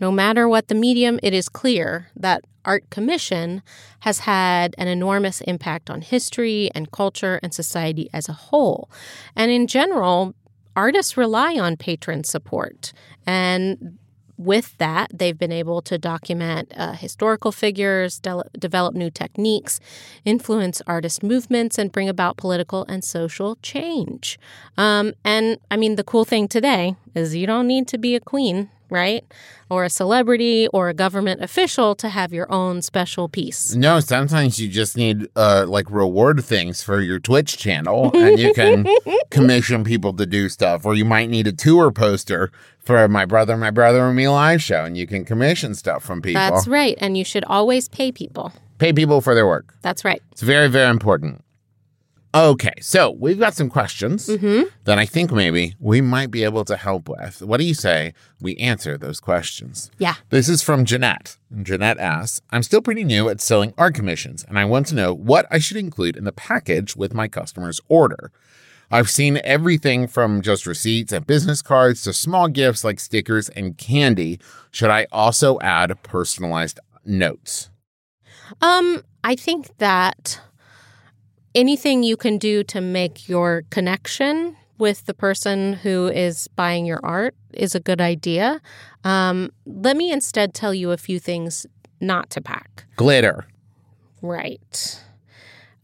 no 0.00 0.10
matter 0.10 0.48
what 0.48 0.68
the 0.68 0.74
medium, 0.74 1.18
it 1.22 1.32
is 1.32 1.48
clear 1.48 2.10
that 2.16 2.42
Art 2.64 2.90
Commission 2.90 3.62
has 4.00 4.20
had 4.20 4.74
an 4.78 4.88
enormous 4.88 5.40
impact 5.42 5.90
on 5.90 6.00
history 6.00 6.70
and 6.74 6.90
culture 6.90 7.38
and 7.42 7.54
society 7.54 8.08
as 8.12 8.28
a 8.28 8.32
whole. 8.32 8.90
And 9.36 9.50
in 9.50 9.66
general, 9.66 10.34
artists 10.74 11.16
rely 11.16 11.58
on 11.58 11.76
patron 11.76 12.24
support. 12.24 12.92
And 13.26 13.98
with 14.36 14.76
that, 14.78 15.10
they've 15.12 15.38
been 15.38 15.52
able 15.52 15.80
to 15.82 15.98
document 15.98 16.72
uh, 16.76 16.92
historical 16.92 17.52
figures, 17.52 18.18
de- 18.18 18.44
develop 18.58 18.94
new 18.94 19.10
techniques, 19.10 19.80
influence 20.24 20.82
artist 20.86 21.22
movements, 21.22 21.78
and 21.78 21.92
bring 21.92 22.08
about 22.08 22.36
political 22.36 22.84
and 22.88 23.04
social 23.04 23.56
change. 23.62 24.38
Um, 24.76 25.14
and 25.24 25.58
I 25.70 25.76
mean, 25.76 25.96
the 25.96 26.04
cool 26.04 26.24
thing 26.24 26.48
today 26.48 26.96
is 27.14 27.34
you 27.34 27.46
don't 27.46 27.66
need 27.66 27.86
to 27.88 27.98
be 27.98 28.14
a 28.14 28.20
queen, 28.20 28.70
right? 28.94 29.24
Or 29.68 29.84
a 29.84 29.90
celebrity 29.90 30.68
or 30.68 30.88
a 30.88 30.94
government 30.94 31.42
official 31.42 31.94
to 31.96 32.08
have 32.08 32.32
your 32.32 32.50
own 32.50 32.80
special 32.80 33.28
piece. 33.28 33.74
No, 33.74 34.00
sometimes 34.00 34.58
you 34.58 34.68
just 34.68 34.96
need 34.96 35.28
uh 35.36 35.66
like 35.68 35.90
reward 35.90 36.42
things 36.44 36.82
for 36.82 37.00
your 37.00 37.18
Twitch 37.18 37.58
channel 37.58 38.10
and 38.14 38.38
you 38.38 38.54
can 38.54 38.86
commission 39.30 39.84
people 39.84 40.12
to 40.14 40.24
do 40.24 40.48
stuff. 40.48 40.86
Or 40.86 40.94
you 40.94 41.04
might 41.04 41.28
need 41.28 41.46
a 41.46 41.52
tour 41.52 41.90
poster 41.90 42.50
for 42.78 43.08
my 43.08 43.24
brother, 43.24 43.56
my 43.56 43.70
brother 43.70 44.06
and 44.06 44.16
me 44.16 44.28
live 44.28 44.62
show, 44.62 44.84
and 44.84 44.96
you 44.96 45.06
can 45.06 45.24
commission 45.24 45.74
stuff 45.74 46.02
from 46.04 46.22
people. 46.22 46.40
That's 46.40 46.66
right. 46.68 46.96
And 47.00 47.18
you 47.18 47.24
should 47.24 47.44
always 47.44 47.88
pay 47.88 48.12
people. 48.12 48.52
Pay 48.78 48.92
people 48.92 49.20
for 49.20 49.34
their 49.34 49.46
work. 49.46 49.74
That's 49.82 50.04
right. 50.04 50.22
It's 50.32 50.42
very, 50.42 50.68
very 50.68 50.90
important. 50.90 51.43
Okay, 52.34 52.72
so 52.80 53.12
we've 53.12 53.38
got 53.38 53.54
some 53.54 53.70
questions 53.70 54.26
Mm-hmm. 54.28 54.64
that 54.84 54.98
I 54.98 55.06
think 55.06 55.30
maybe 55.30 55.76
we 55.78 56.00
might 56.00 56.32
be 56.32 56.42
able 56.42 56.64
to 56.64 56.76
help 56.76 57.08
with. 57.08 57.40
What 57.42 57.58
do 57.58 57.64
you 57.64 57.74
say 57.74 58.12
we 58.40 58.56
answer 58.56 58.98
those 58.98 59.20
questions? 59.20 59.90
Yeah. 59.98 60.16
This 60.30 60.48
is 60.48 60.60
from 60.60 60.84
Jeanette. 60.84 61.36
And 61.50 61.64
Jeanette 61.64 61.98
asks 61.98 62.40
I'm 62.50 62.64
still 62.64 62.82
pretty 62.82 63.04
new 63.04 63.28
at 63.28 63.40
selling 63.40 63.72
art 63.78 63.94
commissions, 63.94 64.44
and 64.48 64.58
I 64.58 64.64
want 64.64 64.88
to 64.88 64.96
know 64.96 65.14
what 65.14 65.46
I 65.50 65.58
should 65.60 65.76
include 65.76 66.16
in 66.16 66.24
the 66.24 66.32
package 66.32 66.96
with 66.96 67.14
my 67.14 67.28
customer's 67.28 67.80
order. 67.88 68.32
I've 68.90 69.08
seen 69.10 69.40
everything 69.44 70.08
from 70.08 70.42
just 70.42 70.66
receipts 70.66 71.12
and 71.12 71.26
business 71.26 71.62
cards 71.62 72.02
to 72.02 72.12
small 72.12 72.48
gifts 72.48 72.82
like 72.84 72.98
stickers 73.00 73.48
and 73.50 73.78
candy. 73.78 74.40
Should 74.72 74.90
I 74.90 75.06
also 75.12 75.58
add 75.60 76.02
personalized 76.02 76.80
notes? 77.04 77.70
Um, 78.60 79.02
I 79.22 79.36
think 79.36 79.68
that 79.78 80.40
anything 81.54 82.02
you 82.02 82.16
can 82.16 82.38
do 82.38 82.62
to 82.64 82.80
make 82.80 83.28
your 83.28 83.62
connection 83.70 84.56
with 84.78 85.06
the 85.06 85.14
person 85.14 85.74
who 85.74 86.08
is 86.08 86.48
buying 86.48 86.84
your 86.84 87.00
art 87.04 87.34
is 87.52 87.74
a 87.74 87.80
good 87.80 88.00
idea. 88.00 88.60
Um, 89.04 89.50
let 89.66 89.96
me 89.96 90.10
instead 90.10 90.52
tell 90.54 90.74
you 90.74 90.90
a 90.90 90.96
few 90.96 91.18
things 91.20 91.66
not 92.00 92.30
to 92.30 92.40
pack. 92.40 92.84
Glitter. 92.96 93.46
Right. 94.20 95.00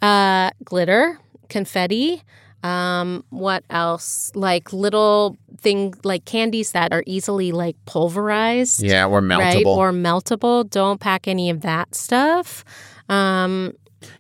Uh, 0.02 0.50
glitter, 0.64 1.18
confetti. 1.48 2.22
Um, 2.62 3.24
what 3.30 3.64
else? 3.70 4.32
Like 4.34 4.72
little 4.72 5.38
thing, 5.58 5.94
like 6.04 6.24
candies 6.24 6.72
that 6.72 6.92
are 6.92 7.04
easily 7.06 7.52
like 7.52 7.76
pulverized 7.86 8.82
Yeah, 8.82 9.06
or 9.06 9.20
meltable. 9.22 9.38
right? 9.38 9.66
Or 9.66 9.92
meltable. 9.92 10.68
Don't 10.68 11.00
pack 11.00 11.28
any 11.28 11.48
of 11.50 11.60
that 11.62 11.94
stuff. 11.94 12.64
Um, 13.08 13.72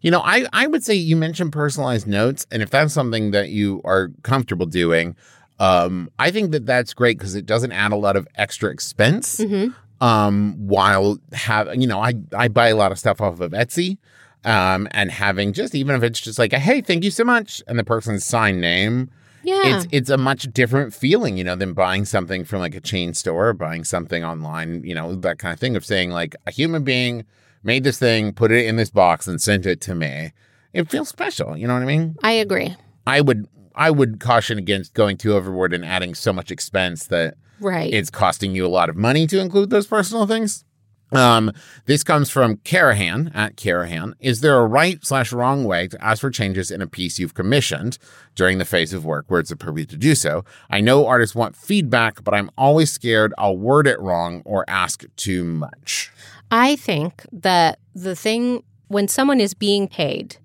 You 0.02 0.10
know, 0.10 0.20
I, 0.20 0.46
I 0.52 0.66
would 0.66 0.84
say 0.84 0.94
you 0.94 1.16
mentioned 1.16 1.52
personalized 1.52 2.06
notes, 2.06 2.46
and 2.50 2.62
if 2.62 2.70
that's 2.70 2.92
something 2.92 3.30
that 3.30 3.48
you 3.48 3.80
are 3.84 4.10
comfortable 4.22 4.66
doing, 4.66 5.16
um, 5.58 6.10
I 6.18 6.30
think 6.30 6.52
that 6.52 6.66
that's 6.66 6.92
great 6.94 7.18
because 7.18 7.34
it 7.34 7.46
doesn't 7.46 7.72
add 7.72 7.92
a 7.92 7.96
lot 7.96 8.16
of 8.16 8.26
extra 8.34 8.70
expense. 8.70 9.38
mhm. 9.38 9.74
Um, 10.02 10.54
while 10.56 11.18
have 11.32 11.74
you 11.76 11.86
know, 11.86 12.00
I 12.00 12.14
I 12.34 12.48
buy 12.48 12.68
a 12.68 12.76
lot 12.76 12.90
of 12.90 12.98
stuff 12.98 13.20
off 13.20 13.40
of 13.40 13.50
Etsy, 13.52 13.98
um, 14.46 14.88
and 14.92 15.10
having 15.10 15.52
just 15.52 15.74
even 15.74 15.94
if 15.94 16.02
it's 16.02 16.18
just 16.20 16.38
like 16.38 16.54
a 16.54 16.58
hey, 16.58 16.80
thank 16.80 17.04
you 17.04 17.10
so 17.10 17.22
much, 17.24 17.62
and 17.66 17.78
the 17.78 17.84
person's 17.84 18.24
sign 18.24 18.60
name, 18.60 19.10
Yeah. 19.42 19.76
it's 19.76 19.86
it's 19.92 20.08
a 20.10 20.16
much 20.16 20.44
different 20.54 20.94
feeling, 20.94 21.36
you 21.36 21.44
know, 21.44 21.54
than 21.54 21.74
buying 21.74 22.06
something 22.06 22.44
from 22.46 22.60
like 22.60 22.74
a 22.74 22.80
chain 22.80 23.12
store, 23.12 23.48
or 23.48 23.52
buying 23.52 23.84
something 23.84 24.24
online, 24.24 24.82
you 24.84 24.94
know, 24.94 25.14
that 25.16 25.38
kind 25.38 25.52
of 25.52 25.60
thing 25.60 25.76
of 25.76 25.84
saying 25.84 26.10
like 26.10 26.34
a 26.46 26.50
human 26.50 26.82
being 26.82 27.26
made 27.62 27.84
this 27.84 27.98
thing, 27.98 28.32
put 28.32 28.50
it 28.52 28.66
in 28.66 28.76
this 28.76 28.90
box, 28.90 29.26
and 29.26 29.40
sent 29.40 29.66
it 29.66 29.80
to 29.82 29.94
me. 29.94 30.32
It 30.72 30.88
feels 30.88 31.08
special, 31.08 31.56
you 31.56 31.66
know 31.66 31.74
what 31.74 31.82
I 31.82 31.86
mean? 31.86 32.16
I 32.22 32.32
agree. 32.32 32.76
I 33.06 33.20
would 33.20 33.46
I 33.74 33.90
would 33.90 34.20
caution 34.20 34.58
against 34.58 34.94
going 34.94 35.16
too 35.16 35.32
overboard 35.34 35.72
and 35.72 35.84
adding 35.84 36.14
so 36.14 36.32
much 36.32 36.50
expense 36.50 37.06
that 37.06 37.34
Right. 37.60 37.92
it's 37.92 38.10
costing 38.10 38.54
you 38.54 38.66
a 38.66 38.68
lot 38.68 38.88
of 38.90 38.96
money 38.96 39.26
to 39.28 39.38
include 39.40 39.70
those 39.70 39.86
personal 39.86 40.26
things. 40.26 40.64
Um, 41.12 41.50
this 41.86 42.04
comes 42.04 42.30
from 42.30 42.58
Carahan 42.58 43.32
at 43.34 43.56
Carahan. 43.56 44.12
Is 44.20 44.42
there 44.42 44.56
a 44.58 44.66
right 44.66 45.04
slash 45.04 45.32
wrong 45.32 45.64
way 45.64 45.88
to 45.88 46.04
ask 46.04 46.20
for 46.20 46.30
changes 46.30 46.70
in 46.70 46.80
a 46.80 46.86
piece 46.86 47.18
you've 47.18 47.34
commissioned 47.34 47.98
during 48.36 48.58
the 48.58 48.64
phase 48.64 48.92
of 48.92 49.04
work 49.04 49.24
where 49.28 49.40
it's 49.40 49.50
appropriate 49.50 49.88
to 49.90 49.96
do 49.96 50.14
so? 50.14 50.44
I 50.70 50.80
know 50.80 51.06
artists 51.06 51.34
want 51.34 51.56
feedback, 51.56 52.22
but 52.22 52.32
I'm 52.32 52.50
always 52.56 52.92
scared 52.92 53.34
I'll 53.38 53.56
word 53.56 53.88
it 53.88 53.98
wrong 54.00 54.42
or 54.44 54.64
ask 54.68 55.04
too 55.16 55.42
much. 55.42 56.12
I 56.50 56.76
think 56.76 57.24
that 57.32 57.78
the 57.94 58.14
thing 58.16 58.62
when 58.88 59.08
someone 59.08 59.40
is 59.40 59.54
being 59.54 59.86
paid 59.88 60.36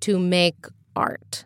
to 0.00 0.18
make 0.18 0.66
art, 0.94 1.44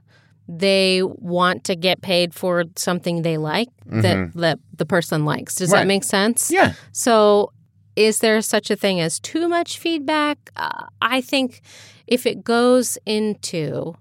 they 0.48 1.02
want 1.02 1.64
to 1.64 1.76
get 1.76 2.00
paid 2.02 2.34
for 2.34 2.64
something 2.76 3.22
they 3.22 3.36
like 3.36 3.68
that 3.86 4.30
that 4.34 4.58
the 4.76 4.86
person 4.86 5.24
likes. 5.24 5.54
Does 5.56 5.68
Mm-hmm. 5.68 5.74
Right. 5.74 5.80
that 5.82 5.86
make 5.88 6.04
sense? 6.04 6.50
Yeah. 6.50 6.72
So, 6.92 7.52
is 7.96 8.20
there 8.20 8.40
such 8.42 8.70
a 8.70 8.76
thing 8.76 9.00
as 9.00 9.18
too 9.20 9.48
much 9.48 9.78
feedback? 9.78 10.50
Uh, 10.56 10.86
I 11.02 11.20
think 11.20 11.60
if 12.06 12.26
it 12.26 12.44
goes 12.44 12.96
into 13.06 13.94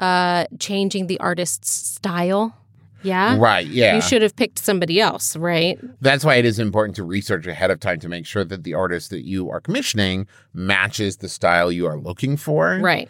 uh, 0.00 0.46
changing 0.58 1.08
the 1.08 1.18
artist's 1.20 1.70
style, 1.70 2.54
yeah, 3.02 3.36
Right. 3.38 3.66
Yeah. 3.66 3.94
you 3.96 4.00
should 4.02 4.22
have 4.22 4.34
picked 4.36 4.58
somebody 4.58 5.00
else, 5.00 5.36
right? 5.36 5.78
That's 6.00 6.24
why 6.24 6.34
it 6.36 6.44
is 6.44 6.58
important 6.58 6.96
to 6.96 7.04
research 7.04 7.46
ahead 7.46 7.70
of 7.70 7.80
time 7.80 8.00
to 8.00 8.08
make 8.08 8.26
sure 8.26 8.44
that 8.44 8.64
the 8.64 8.74
artist 8.74 9.10
that 9.10 9.24
you 9.24 9.50
are 9.50 9.60
commissioning 9.60 10.26
matches 10.54 11.18
the 11.18 11.28
style 11.28 11.70
you 11.70 11.86
are 11.86 11.98
looking 11.98 12.36
for. 12.36 12.78
Right. 12.82 13.08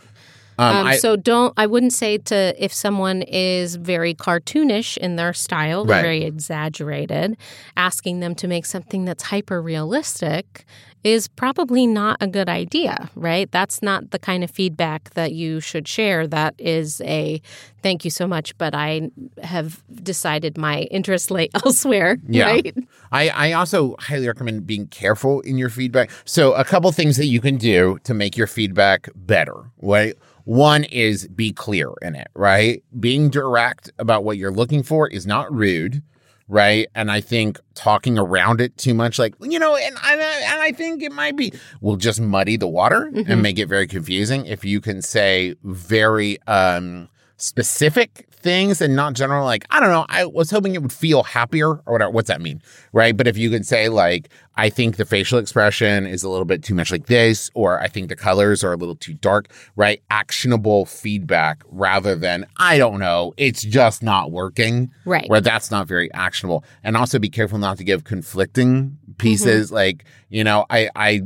Um, 0.61 0.77
Um, 0.77 0.87
I, 0.89 0.97
so 0.97 1.15
don't. 1.15 1.55
I 1.57 1.67
wouldn't 1.67 1.93
say 1.93 2.19
to 2.19 2.53
if 2.59 2.73
someone 2.73 3.23
is 3.23 3.77
very 3.77 4.13
cartoonish 4.13 4.97
in 4.97 5.15
their 5.15 5.33
style, 5.33 5.85
Right. 5.85 6.03
very 6.03 6.25
exaggerated, 6.25 7.37
asking 7.77 8.19
them 8.21 8.35
to 8.37 8.49
make 8.49 8.67
something 8.67 9.05
that's 9.05 9.23
hyper 9.23 9.63
realistic 9.63 10.65
is 11.05 11.29
probably 11.29 11.87
not 11.87 12.17
a 12.21 12.27
good 12.27 12.49
idea, 12.49 13.09
right? 13.15 13.51
That's 13.53 13.83
not 13.83 14.11
the 14.11 14.19
kind 14.19 14.43
of 14.43 14.51
feedback 14.51 15.11
that 15.15 15.33
you 15.33 15.61
should 15.61 15.87
share. 15.87 16.27
That 16.27 16.55
is 16.59 17.01
a 17.03 17.41
thank 17.83 18.05
you 18.05 18.11
so 18.11 18.27
much, 18.27 18.57
but 18.59 18.75
I 18.75 19.11
have 19.43 19.83
decided 20.03 20.59
my 20.59 20.83
interest 20.91 21.31
lay 21.31 21.49
elsewhere, 21.65 22.19
Yeah. 22.29 22.47
right? 22.47 22.75
I, 23.13 23.29
I 23.29 23.53
also 23.53 23.95
highly 24.01 24.27
recommend 24.27 24.67
being 24.67 24.89
careful 24.89 25.41
in 25.43 25.57
your 25.59 25.71
feedback. 25.71 26.11
So, 26.25 26.53
a 26.55 26.65
couple 26.65 26.91
things 26.93 27.17
that 27.17 27.27
you 27.27 27.41
can 27.41 27.57
do 27.57 27.99
to 28.05 28.15
make 28.15 28.37
your 28.37 28.47
feedback 28.49 29.09
better, 29.15 29.55
right? 29.81 30.15
One 30.45 30.85
is 30.85 31.29
be 31.29 31.53
clear 31.53 31.93
in 32.03 32.15
it, 32.17 32.29
right? 32.35 32.83
Being 32.99 33.29
direct 33.31 33.91
about 33.99 34.25
what 34.25 34.39
you're 34.39 34.51
looking 34.51 34.83
for 34.83 35.07
is 35.07 35.27
not 35.27 35.53
rude, 35.53 36.03
right? 36.49 36.89
And 36.95 37.11
I 37.11 37.21
think 37.21 37.59
talking 37.75 38.19
around 38.19 38.61
it 38.61 38.77
too 38.77 38.95
much, 38.95 39.19
like 39.19 39.35
you 39.41 39.59
know, 39.59 39.77
and 39.77 39.97
I 40.03 40.15
and 40.15 40.61
I 40.63 40.73
think 40.73 41.03
it 41.03 41.13
might 41.13 41.37
be 41.37 41.53
will 41.81 41.97
just 41.97 42.21
muddy 42.21 42.57
the 42.57 42.69
water 42.69 43.11
Mhm. 43.13 43.29
and 43.29 43.43
make 43.43 43.59
it 43.59 43.67
very 43.67 43.87
confusing. 43.87 44.47
If 44.47 44.65
you 44.65 44.81
can 44.81 45.03
say 45.03 45.55
very 45.63 46.39
um 46.47 47.09
specific 47.37 48.27
things 48.33 48.81
and 48.81 48.95
not 48.95 49.15
general, 49.15 49.45
like 49.45 49.65
I 49.71 49.81
don't 49.81 49.91
know, 49.91 50.07
I 50.09 50.25
was 50.25 50.51
hoping 50.51 50.75
it 50.75 50.83
would 50.83 50.93
feel 50.93 51.23
happier 51.25 51.69
or 51.87 51.93
whatever. 51.93 52.11
What's 52.11 52.29
that 52.29 52.41
mean, 52.41 52.63
right? 52.93 53.17
But 53.17 53.27
if 53.27 53.37
you 53.37 53.51
can 53.51 53.65
say 53.65 53.89
like, 53.89 54.29
I 54.59 54.69
think 54.69 54.97
the 54.97 55.05
facial 55.07 55.39
expression 55.39 56.05
is 56.07 56.23
a 56.25 56.29
little 56.29 56.45
bit 56.45 56.63
too 56.63 56.75
much 56.75 56.91
like 56.91 57.07
this, 57.07 57.51
or 57.55 57.81
I 57.81 57.87
think 57.87 58.09
the 58.09 58.17
colors 58.17 58.63
are 58.65 58.73
a 58.73 58.77
little 58.77 58.97
too 58.97 59.15
dark, 59.15 59.49
right? 59.77 60.03
Actionable 60.11 60.85
feedback 60.85 61.63
rather 61.71 62.15
than 62.17 62.45
I 62.59 62.77
don't 62.77 62.99
know, 62.99 63.33
it's 63.39 63.63
just 63.63 64.03
not 64.03 64.33
working 64.33 64.91
Right. 65.07 65.29
where 65.31 65.41
that's 65.41 65.71
not 65.71 65.87
very 65.87 66.13
actionable. 66.13 66.65
And 66.85 66.97
also 66.97 67.19
be 67.19 67.31
careful 67.31 67.59
not 67.59 67.79
to 67.79 67.85
give 67.85 68.05
conflicting 68.05 68.99
pieces 69.17 69.73
like 69.73 70.05
you 70.29 70.45
know 70.45 70.65
i 70.71 70.89
i 70.95 71.21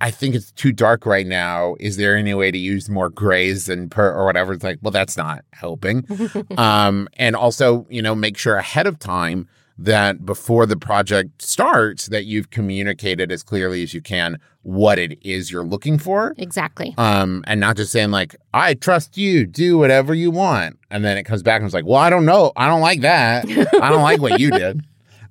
i 0.00 0.10
think 0.10 0.34
it's 0.34 0.50
too 0.52 0.72
dark 0.72 1.04
right 1.04 1.26
now. 1.26 1.74
Is 1.78 1.96
there 1.98 2.16
any 2.16 2.32
way 2.32 2.50
to 2.50 2.56
use 2.56 2.88
more 2.88 3.10
grays 3.10 3.68
and 3.68 3.90
per 3.90 4.10
or 4.14 4.24
whatever? 4.24 4.52
It's 4.54 4.64
like 4.64 4.78
well 4.82 4.90
that's 4.92 5.16
not 5.16 5.44
helping. 5.52 6.06
Um 6.58 7.08
and 7.18 7.34
also 7.36 7.86
you 7.90 8.02
know 8.02 8.14
make 8.14 8.36
sure 8.38 8.56
ahead 8.56 8.86
of 8.86 8.98
time 8.98 9.48
that 9.76 10.24
before 10.24 10.66
the 10.66 10.76
project 10.76 11.42
starts 11.42 12.06
that 12.06 12.24
you've 12.24 12.50
communicated 12.50 13.32
as 13.32 13.42
clearly 13.42 13.82
as 13.82 13.92
you 13.92 14.00
can 14.00 14.38
what 14.62 14.98
it 14.98 15.18
is 15.26 15.50
you're 15.50 15.64
looking 15.64 15.98
for 15.98 16.32
Exactly. 16.38 16.94
um, 16.96 17.42
and 17.46 17.60
not 17.60 17.76
just 17.76 17.90
saying 17.92 18.10
like, 18.10 18.34
I 18.54 18.74
trust 18.74 19.16
you, 19.18 19.44
do 19.46 19.76
whatever 19.76 20.14
you 20.14 20.30
want. 20.30 20.78
And 20.90 21.04
then 21.04 21.18
it 21.18 21.24
comes 21.24 21.42
back 21.42 21.56
and 21.60 21.66
it's 21.66 21.74
like, 21.74 21.84
well, 21.86 21.96
I 22.00 22.08
don't 22.08 22.24
know. 22.24 22.52
I 22.56 22.68
don't 22.68 22.80
like 22.80 23.00
that. 23.02 23.44
I 23.46 23.90
don't 23.90 24.02
like 24.02 24.20
what 24.20 24.40
you 24.40 24.50
did. 24.62 24.80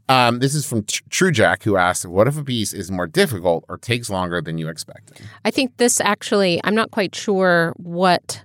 Um, 0.09 0.39
this 0.39 0.53
is 0.53 0.65
from 0.67 0.83
Tr- 0.83 1.01
True 1.09 1.31
Jack, 1.31 1.63
who 1.63 1.77
asked, 1.77 2.05
what 2.05 2.27
if 2.27 2.37
a 2.37 2.43
piece 2.43 2.73
is 2.73 2.91
more 2.91 3.07
difficult 3.07 3.63
or 3.69 3.77
takes 3.77 4.09
longer 4.09 4.41
than 4.41 4.57
you 4.57 4.67
expected? 4.67 5.21
I 5.45 5.49
think 5.51 5.77
this 5.77 6.01
actually, 6.01 6.59
I'm 6.65 6.75
not 6.75 6.91
quite 6.91 7.15
sure 7.15 7.73
what 7.77 8.43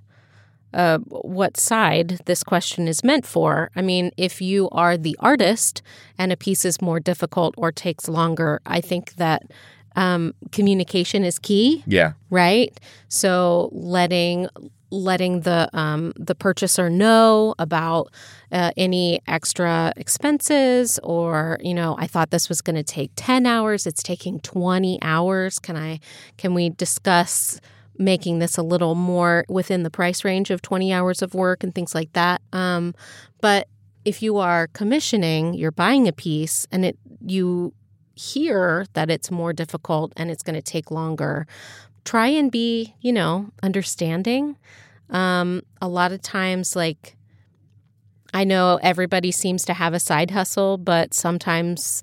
uh, 0.75 0.99
what 1.09 1.57
side 1.57 2.21
this 2.27 2.43
question 2.43 2.89
is 2.89 3.03
meant 3.03 3.27
for. 3.27 3.71
I 3.75 3.83
mean, 3.83 4.11
if 4.17 4.41
you 4.41 4.69
are 4.71 4.97
the 4.97 5.17
artist 5.21 5.83
and 6.19 6.33
a 6.33 6.37
piece 6.37 6.65
is 6.65 6.83
more 6.83 7.01
difficult 7.01 7.55
or 7.57 7.73
takes 7.73 8.09
longer, 8.09 8.61
I 8.67 8.81
think 8.81 9.15
that 9.15 9.43
um, 9.97 10.35
communication 10.53 11.25
is 11.25 11.39
key, 11.39 11.83
Yeah. 11.87 12.13
right? 12.31 12.79
So 13.09 13.71
letting 13.73 14.49
letting 14.91 15.41
the 15.41 15.69
um, 15.79 16.13
the 16.17 16.35
purchaser 16.35 16.89
know 16.89 17.55
about 17.59 18.11
uh, 18.53 18.71
any 18.77 19.21
extra 19.27 19.93
expenses 19.99 20.99
or 21.03 21.59
you 21.61 21.75
know 21.75 21.95
i 21.99 22.07
thought 22.07 22.31
this 22.31 22.49
was 22.49 22.63
going 22.63 22.75
to 22.75 22.83
take 22.83 23.11
10 23.15 23.45
hours 23.45 23.87
it's 23.87 24.03
taking 24.03 24.41
20 24.41 24.99
hours 25.03 25.59
can 25.59 25.77
i 25.77 26.01
can 26.39 26.55
we 26.55 26.71
discuss 26.71 27.61
making 27.99 28.39
this 28.39 28.57
a 28.57 28.63
little 28.63 28.95
more 28.95 29.45
within 29.49 29.83
the 29.83 29.91
price 29.91 30.25
range 30.25 30.51
of 30.51 30.63
20 30.63 30.93
hours 30.93 31.23
of 31.23 31.35
work 31.35 31.63
and 31.65 31.75
things 31.75 31.95
like 31.95 32.13
that 32.13 32.41
um, 32.53 32.95
but 33.41 33.69
if 34.05 34.23
you 34.23 34.37
are 34.39 34.69
commissioning 34.69 35.55
you're 35.55 35.71
buying 35.73 36.07
a 36.09 36.13
piece 36.13 36.67
and 36.71 36.85
it 36.85 36.97
you 37.27 37.73
hear 38.15 38.87
that 38.95 39.11
it's 39.11 39.31
more 39.31 39.53
difficult 39.53 40.13
and 40.17 40.31
it's 40.31 40.43
going 40.43 40.55
to 40.57 40.63
take 40.63 40.91
longer 40.91 41.47
try 42.05 42.27
and 42.29 42.51
be 42.51 42.95
you 43.01 43.13
know 43.13 43.51
understanding 43.63 44.57
um, 45.11 45.63
a 45.81 45.89
lot 45.89 46.13
of 46.13 46.21
times 46.23 46.77
like 46.77 47.17
I 48.35 48.45
know 48.45 48.79
everybody 48.83 49.33
seems 49.33 49.65
to 49.65 49.73
have 49.73 49.95
a 49.95 49.99
side 50.01 50.31
hustle, 50.33 50.77
but 50.77 51.15
sometimes 51.15 52.03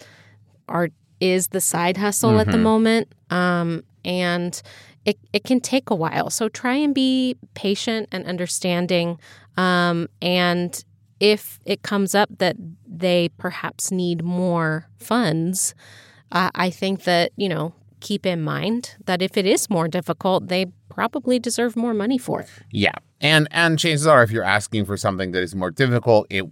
art 0.68 0.92
is 1.20 1.50
the 1.50 1.62
side 1.62 1.98
hustle 1.98 2.40
at 2.40 2.48
the 2.48 2.58
Mhm. 2.58 2.62
moment. 2.64 3.14
Um, 3.30 3.84
and 4.04 4.60
it, 5.06 5.18
it 5.32 5.44
can 5.44 5.62
take 5.62 5.90
a 5.90 5.96
while. 5.96 6.30
So 6.30 6.50
try 6.50 6.76
and 6.76 6.94
be 6.94 7.38
patient 7.54 8.10
and 8.12 8.26
understanding. 8.26 9.20
Um, 9.56 10.10
and 10.22 10.84
if 11.20 11.60
it 11.66 11.84
comes 11.84 12.14
up 12.16 12.30
that 12.40 12.58
they 12.86 13.30
perhaps 13.38 13.92
need 13.92 14.24
more 14.24 14.88
funds, 14.98 15.76
uh, 16.32 16.50
I 16.56 16.70
think 16.70 17.04
that, 17.04 17.32
you 17.38 17.48
know, 17.48 17.74
keep 18.02 18.26
in 18.26 18.42
mind 18.42 18.96
that 19.06 19.22
if 19.22 19.38
it 19.38 19.46
is 19.46 19.70
more 19.70 19.88
difficult, 19.88 20.48
they 20.48 20.68
probably 20.90 21.40
deserve 21.40 21.76
more 21.76 21.94
money 21.94 22.18
for 22.18 22.42
it. 22.42 22.50
Yeah. 22.72 22.94
And 23.22 23.48
and 23.52 23.80
chances 23.80 24.06
are 24.06 24.24
if 24.24 24.32
you're 24.32 24.44
asking 24.44 24.86
for 24.86 24.98
something 24.98 25.32
that 25.32 25.42
is 25.42 25.56
more 25.56 25.72
difficult, 25.72 26.28
it 26.30 26.46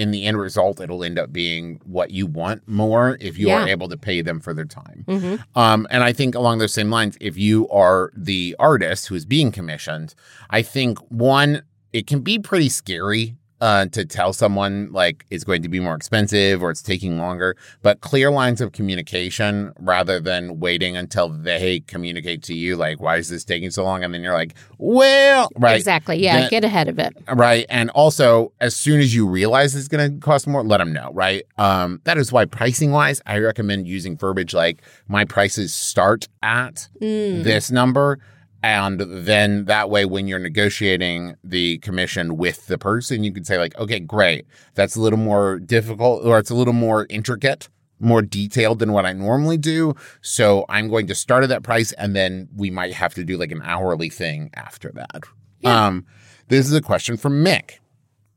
in 0.00 0.10
the 0.10 0.24
end 0.24 0.38
result 0.38 0.80
it'll 0.80 1.04
end 1.04 1.18
up 1.18 1.30
being 1.32 1.80
what 1.84 2.10
you 2.10 2.26
want 2.26 2.66
more 2.66 3.16
if 3.20 3.36
you 3.38 3.48
are 3.50 3.68
able 3.68 3.88
to 3.88 3.96
pay 3.96 4.22
them 4.22 4.40
for 4.40 4.52
their 4.54 4.64
time. 4.64 5.04
hmm 5.06 5.34
Um, 5.54 5.86
and 5.90 6.02
I 6.02 6.12
think 6.12 6.34
along 6.34 6.58
those 6.58 6.72
same 6.72 6.90
lines, 6.90 7.16
if 7.20 7.36
you 7.36 7.68
are 7.68 8.10
the 8.16 8.56
artist 8.58 9.08
who 9.08 9.14
is 9.14 9.26
being 9.26 9.52
commissioned, 9.52 10.14
I 10.58 10.62
think 10.62 10.98
one, 11.10 11.62
it 11.92 12.06
can 12.06 12.20
be 12.20 12.38
pretty 12.38 12.68
scary 12.70 13.36
uh, 13.60 13.86
to 13.86 14.04
tell 14.04 14.32
someone 14.32 14.90
like 14.92 15.24
it's 15.30 15.44
going 15.44 15.62
to 15.62 15.68
be 15.68 15.80
more 15.80 15.94
expensive 15.94 16.62
or 16.62 16.70
it's 16.70 16.82
taking 16.82 17.18
longer, 17.18 17.56
but 17.82 18.00
clear 18.00 18.30
lines 18.30 18.60
of 18.60 18.72
communication 18.72 19.72
rather 19.80 20.20
than 20.20 20.60
waiting 20.60 20.96
until 20.96 21.28
they 21.28 21.80
communicate 21.80 22.42
to 22.44 22.54
you, 22.54 22.76
like, 22.76 23.00
why 23.00 23.16
is 23.16 23.28
this 23.28 23.44
taking 23.44 23.70
so 23.70 23.84
long? 23.84 24.02
And 24.04 24.14
then 24.14 24.22
you're 24.22 24.32
like, 24.34 24.54
well, 24.78 25.48
right. 25.56 25.76
Exactly. 25.76 26.16
Yeah. 26.22 26.40
Then- 26.40 26.50
get 26.50 26.64
ahead 26.64 26.88
of 26.88 26.98
it. 26.98 27.16
Right. 27.32 27.66
And 27.68 27.90
also, 27.90 28.52
as 28.60 28.74
soon 28.76 29.00
as 29.00 29.14
you 29.14 29.26
realize 29.28 29.74
it's 29.76 29.88
going 29.88 30.10
to 30.14 30.18
cost 30.20 30.46
more, 30.46 30.62
let 30.64 30.78
them 30.78 30.92
know. 30.92 31.10
Right. 31.12 31.44
Um, 31.58 32.00
that 32.04 32.16
is 32.18 32.32
why 32.32 32.44
pricing 32.46 32.90
wise, 32.92 33.20
I 33.26 33.38
recommend 33.38 33.86
using 33.86 34.16
verbiage 34.16 34.54
like 34.54 34.82
my 35.08 35.24
prices 35.24 35.74
start 35.74 36.28
at 36.42 36.88
Mm. 37.02 37.44
this 37.44 37.70
number. 37.70 38.18
And 38.62 39.00
then 39.00 39.64
that 39.64 39.88
way, 39.88 40.04
when 40.04 40.28
you're 40.28 40.38
negotiating 40.38 41.36
the 41.42 41.78
commission 41.78 42.36
with 42.36 42.66
the 42.66 42.76
person, 42.76 43.24
you 43.24 43.32
can 43.32 43.44
say, 43.44 43.58
like, 43.58 43.76
okay, 43.78 44.00
great. 44.00 44.46
That's 44.74 44.96
a 44.96 45.00
little 45.00 45.18
more 45.18 45.58
difficult 45.58 46.24
or 46.24 46.38
it's 46.38 46.50
a 46.50 46.54
little 46.54 46.74
more 46.74 47.06
intricate, 47.08 47.68
more 47.98 48.20
detailed 48.20 48.78
than 48.78 48.92
what 48.92 49.06
I 49.06 49.12
normally 49.12 49.56
do. 49.56 49.94
So 50.20 50.66
I'm 50.68 50.88
going 50.88 51.06
to 51.06 51.14
start 51.14 51.42
at 51.42 51.48
that 51.48 51.62
price. 51.62 51.92
And 51.92 52.14
then 52.14 52.48
we 52.54 52.70
might 52.70 52.92
have 52.92 53.14
to 53.14 53.24
do 53.24 53.38
like 53.38 53.50
an 53.50 53.62
hourly 53.64 54.10
thing 54.10 54.50
after 54.54 54.92
that. 54.92 55.22
Yeah. 55.60 55.86
Um, 55.86 56.06
this 56.48 56.66
is 56.66 56.74
a 56.74 56.82
question 56.82 57.16
from 57.16 57.42
Mick. 57.44 57.78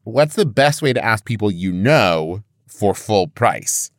What's 0.04 0.36
the 0.36 0.46
best 0.46 0.82
way 0.82 0.94
to 0.94 1.04
ask 1.04 1.26
people 1.26 1.52
you 1.52 1.72
know 1.72 2.44
for 2.68 2.94
full 2.94 3.28
price? 3.28 3.92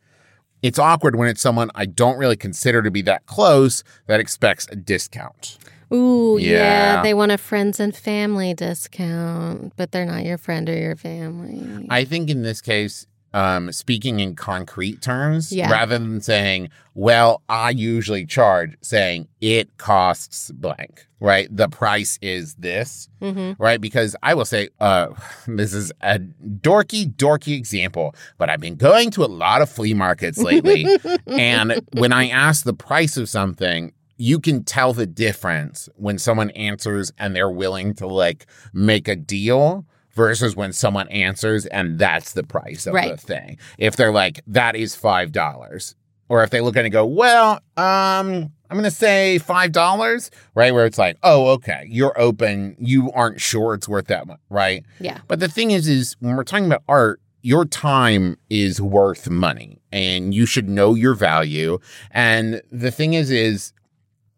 It's 0.61 0.79
awkward 0.79 1.15
when 1.15 1.27
it's 1.27 1.41
someone 1.41 1.69
I 1.75 1.85
don't 1.85 2.17
really 2.17 2.35
consider 2.35 2.81
to 2.81 2.89
be 2.89 3.03
that 3.03 3.27
close 3.27 3.83
that 4.07 4.19
expects 4.19 4.67
a 4.71 4.75
discount. 4.75 5.59
Ooh, 5.93 6.37
yeah. 6.39 6.95
Yeah. 6.95 7.01
They 7.03 7.13
want 7.13 7.31
a 7.31 7.37
friends 7.37 7.79
and 7.79 7.95
family 7.95 8.53
discount, 8.53 9.73
but 9.75 9.91
they're 9.91 10.05
not 10.05 10.23
your 10.25 10.37
friend 10.37 10.69
or 10.69 10.77
your 10.77 10.95
family. 10.95 11.87
I 11.89 12.05
think 12.05 12.29
in 12.29 12.41
this 12.43 12.61
case, 12.61 13.05
um, 13.33 13.71
speaking 13.73 14.21
in 14.21 14.33
concrete 14.35 15.01
terms, 15.01 15.51
Yeah. 15.51 15.69
rather 15.69 15.97
than 15.99 16.21
saying, 16.21 16.69
well, 16.93 17.41
I 17.49 17.71
usually 17.71 18.25
charge, 18.25 18.75
saying 18.81 19.27
it 19.41 19.77
costs 19.77 20.51
blank, 20.51 21.05
right? 21.19 21.49
The 21.53 21.67
price 21.67 22.17
is 22.21 22.55
this, 22.55 23.09
hmm 23.19 23.51
right? 23.57 23.81
Because 23.81 24.15
I 24.23 24.35
will 24.35 24.45
say, 24.45 24.69
uh, 24.79 25.07
this 25.47 25.73
is 25.73 25.91
a 25.99 26.19
dorky, 26.19 27.13
dorky 27.13 27.57
example, 27.57 28.15
but 28.37 28.49
I've 28.49 28.61
been 28.61 28.77
going 28.77 29.11
to 29.11 29.25
a 29.25 29.27
lot 29.27 29.61
of 29.61 29.69
flea 29.69 29.93
markets 29.93 30.37
lately. 30.37 30.87
and 31.27 31.81
when 31.91 32.13
I 32.13 32.29
ask 32.29 32.63
the 32.63 32.73
price 32.73 33.17
of 33.17 33.27
something, 33.27 33.91
you 34.17 34.39
can 34.39 34.63
tell 34.63 34.93
the 34.93 35.05
difference 35.05 35.89
when 35.95 36.17
someone 36.17 36.49
answers 36.51 37.11
and 37.17 37.35
they're 37.35 37.49
willing 37.49 37.93
to 37.95 38.07
like 38.07 38.45
make 38.73 39.07
a 39.07 39.15
deal 39.15 39.85
versus 40.13 40.55
when 40.55 40.71
someone 40.71 41.07
answers 41.09 41.65
and 41.67 41.99
that's 41.99 42.33
the 42.33 42.43
price 42.43 42.87
of 42.87 42.93
the 42.93 43.17
thing. 43.17 43.57
If 43.77 43.95
they're 43.95 44.13
like, 44.13 44.41
that 44.47 44.75
is 44.75 44.95
$5. 44.95 45.95
Or 46.27 46.43
if 46.43 46.49
they 46.49 46.61
look 46.61 46.75
at 46.75 46.79
it 46.81 46.85
and 46.85 46.93
go, 46.93 47.05
well, 47.05 47.59
um, 47.77 48.51
I'm 48.69 48.71
going 48.71 48.83
to 48.83 48.91
say 48.91 49.39
$5, 49.39 50.29
right? 50.55 50.73
Where 50.73 50.85
it's 50.85 50.97
like, 50.97 51.17
oh, 51.21 51.49
okay, 51.49 51.85
you're 51.87 52.19
open. 52.19 52.75
You 52.79 53.11
aren't 53.11 53.39
sure 53.39 53.75
it's 53.75 53.87
worth 53.87 54.07
that 54.07 54.25
much, 54.25 54.39
right? 54.49 54.83
Yeah. 54.99 55.19
But 55.27 55.39
the 55.39 55.47
thing 55.47 55.71
is, 55.71 55.87
is 55.87 56.15
when 56.19 56.35
we're 56.35 56.43
talking 56.43 56.65
about 56.65 56.83
art, 56.87 57.21
your 57.41 57.63
time 57.65 58.37
is 58.49 58.81
worth 58.81 59.29
money 59.29 59.79
and 59.91 60.33
you 60.33 60.47
should 60.47 60.67
know 60.67 60.95
your 60.95 61.13
value. 61.13 61.77
And 62.09 62.59
the 62.71 62.89
thing 62.89 63.13
is, 63.13 63.29
is 63.29 63.71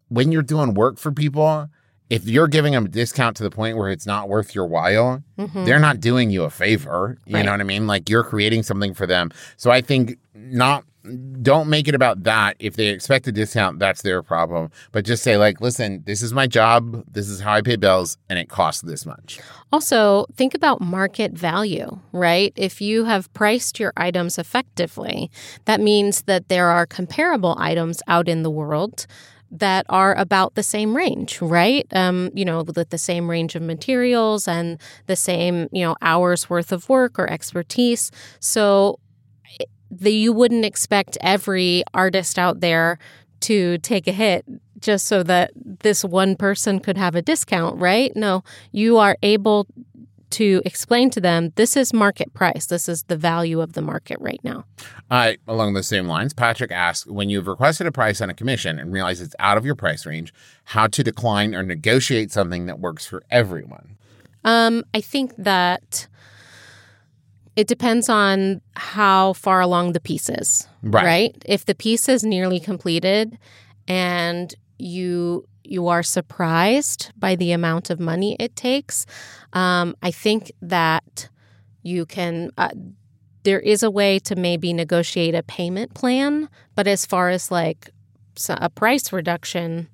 when 0.08 0.32
you're 0.32 0.42
doing 0.42 0.74
work 0.74 0.98
for 0.98 1.12
people, 1.12 1.68
if 2.10 2.26
you're 2.26 2.48
giving 2.48 2.72
them 2.72 2.86
a 2.86 2.88
discount 2.88 3.36
to 3.36 3.42
the 3.42 3.50
point 3.50 3.76
where 3.76 3.90
it's 3.90 4.06
not 4.06 4.28
worth 4.28 4.54
your 4.54 4.66
while, 4.66 5.22
hmm 5.38 5.64
they're 5.64 5.78
not 5.78 6.00
doing 6.00 6.30
you 6.30 6.44
a 6.44 6.50
favor. 6.50 7.18
You 7.26 7.34
Right. 7.36 7.44
know 7.44 7.50
what 7.52 7.60
I 7.60 7.64
mean? 7.64 7.86
Like 7.86 8.08
you're 8.08 8.24
creating 8.24 8.62
something 8.62 8.94
for 8.94 9.06
them. 9.06 9.30
So 9.56 9.70
I 9.70 9.80
think 9.82 10.18
not 10.34 10.84
don't 11.40 11.68
make 11.68 11.88
it 11.88 11.94
about 11.94 12.24
that. 12.24 12.56
If 12.58 12.76
they 12.76 12.88
expect 12.88 13.26
a 13.28 13.32
discount, 13.32 13.78
that's 13.78 14.02
their 14.02 14.22
problem. 14.22 14.70
But 14.92 15.04
just 15.06 15.22
say 15.22 15.36
like, 15.38 15.60
listen, 15.60 16.02
this 16.06 16.20
is 16.22 16.34
my 16.34 16.46
job. 16.46 17.02
This 17.10 17.28
is 17.28 17.40
how 17.40 17.52
I 17.54 17.62
pay 17.62 17.76
bills, 17.76 18.18
and 18.28 18.38
it 18.38 18.48
costs 18.50 18.82
this 18.82 19.06
much. 19.06 19.40
Also, 19.72 20.26
think 20.34 20.54
about 20.54 20.80
market 20.82 21.32
value, 21.32 21.98
right? 22.12 22.52
If 22.56 22.80
you 22.82 23.04
have 23.04 23.32
priced 23.32 23.80
your 23.80 23.92
items 23.96 24.38
effectively, 24.38 25.30
that 25.64 25.80
means 25.80 26.22
that 26.22 26.48
there 26.48 26.68
are 26.68 26.84
comparable 26.84 27.56
items 27.58 28.02
out 28.06 28.28
in 28.28 28.42
the 28.42 28.50
world 28.50 29.06
that 29.50 29.86
are 29.88 30.14
about 30.14 30.54
the 30.54 30.62
same 30.62 30.96
range, 30.96 31.40
right? 31.40 31.86
Um, 31.92 32.30
you 32.34 32.44
know, 32.44 32.62
with 32.62 32.90
the 32.90 32.98
same 32.98 33.30
range 33.30 33.54
of 33.54 33.62
materials 33.62 34.46
and 34.46 34.78
the 35.06 35.16
same, 35.16 35.68
you 35.72 35.84
know, 35.84 35.96
hours 36.02 36.50
worth 36.50 36.72
of 36.72 36.88
work 36.88 37.18
or 37.18 37.30
expertise. 37.30 38.10
So 38.40 38.98
the, 39.90 40.12
you 40.12 40.32
wouldn't 40.32 40.64
expect 40.64 41.16
every 41.20 41.82
artist 41.94 42.38
out 42.38 42.60
there 42.60 42.98
to 43.40 43.78
take 43.78 44.06
a 44.06 44.12
hit 44.12 44.44
just 44.78 45.06
so 45.06 45.22
that 45.22 45.52
this 45.56 46.04
one 46.04 46.36
person 46.36 46.78
could 46.78 46.96
have 46.96 47.14
a 47.14 47.22
discount, 47.22 47.80
right? 47.80 48.14
No, 48.14 48.44
you 48.70 48.98
are 48.98 49.16
able 49.22 49.66
to 50.30 50.62
explain 50.64 51.10
to 51.10 51.20
them 51.20 51.52
this 51.56 51.76
is 51.76 51.92
market 51.92 52.32
price. 52.34 52.66
This 52.66 52.88
is 52.88 53.04
the 53.04 53.16
value 53.16 53.60
of 53.60 53.72
the 53.72 53.82
market 53.82 54.18
right 54.20 54.40
now. 54.42 54.64
Uh, 55.10 55.32
along 55.46 55.74
the 55.74 55.82
same 55.82 56.06
lines, 56.06 56.34
Patrick 56.34 56.70
asks 56.70 57.06
when 57.06 57.30
you've 57.30 57.46
requested 57.46 57.86
a 57.86 57.92
price 57.92 58.20
on 58.20 58.30
a 58.30 58.34
commission 58.34 58.78
and 58.78 58.92
realize 58.92 59.20
it's 59.20 59.36
out 59.38 59.56
of 59.56 59.64
your 59.64 59.74
price 59.74 60.06
range, 60.06 60.32
how 60.64 60.86
to 60.86 61.02
decline 61.02 61.54
or 61.54 61.62
negotiate 61.62 62.30
something 62.30 62.66
that 62.66 62.78
works 62.78 63.06
for 63.06 63.22
everyone. 63.30 63.96
Um, 64.44 64.84
I 64.94 65.00
think 65.00 65.34
that 65.36 66.08
it 67.56 67.66
depends 67.66 68.08
on 68.08 68.60
how 68.76 69.32
far 69.32 69.60
along 69.60 69.92
the 69.92 70.00
piece 70.00 70.28
is. 70.28 70.68
Right. 70.82 71.04
right? 71.04 71.44
If 71.44 71.64
the 71.64 71.74
piece 71.74 72.08
is 72.08 72.22
nearly 72.22 72.60
completed 72.60 73.36
and 73.88 74.54
you 74.78 75.46
you 75.64 75.88
are 75.88 76.02
surprised 76.02 77.12
by 77.18 77.36
the 77.36 77.52
amount 77.52 77.90
of 77.90 78.00
money 78.00 78.36
it 78.40 78.56
takes, 78.56 79.04
um, 79.52 79.94
I 80.02 80.10
think 80.10 80.52
that 80.62 81.28
you 81.82 82.06
can. 82.06 82.50
Uh, 82.56 82.70
there 83.44 83.60
is 83.60 83.82
a 83.82 83.90
way 83.90 84.18
to 84.18 84.36
maybe 84.36 84.72
negotiate 84.72 85.34
a 85.34 85.42
payment 85.42 85.94
plan, 85.94 86.48
but 86.74 86.86
as 86.86 87.06
far 87.06 87.30
as 87.30 87.50
like 87.50 87.90
a 88.48 88.68
price 88.68 89.12
reduction 89.12 89.88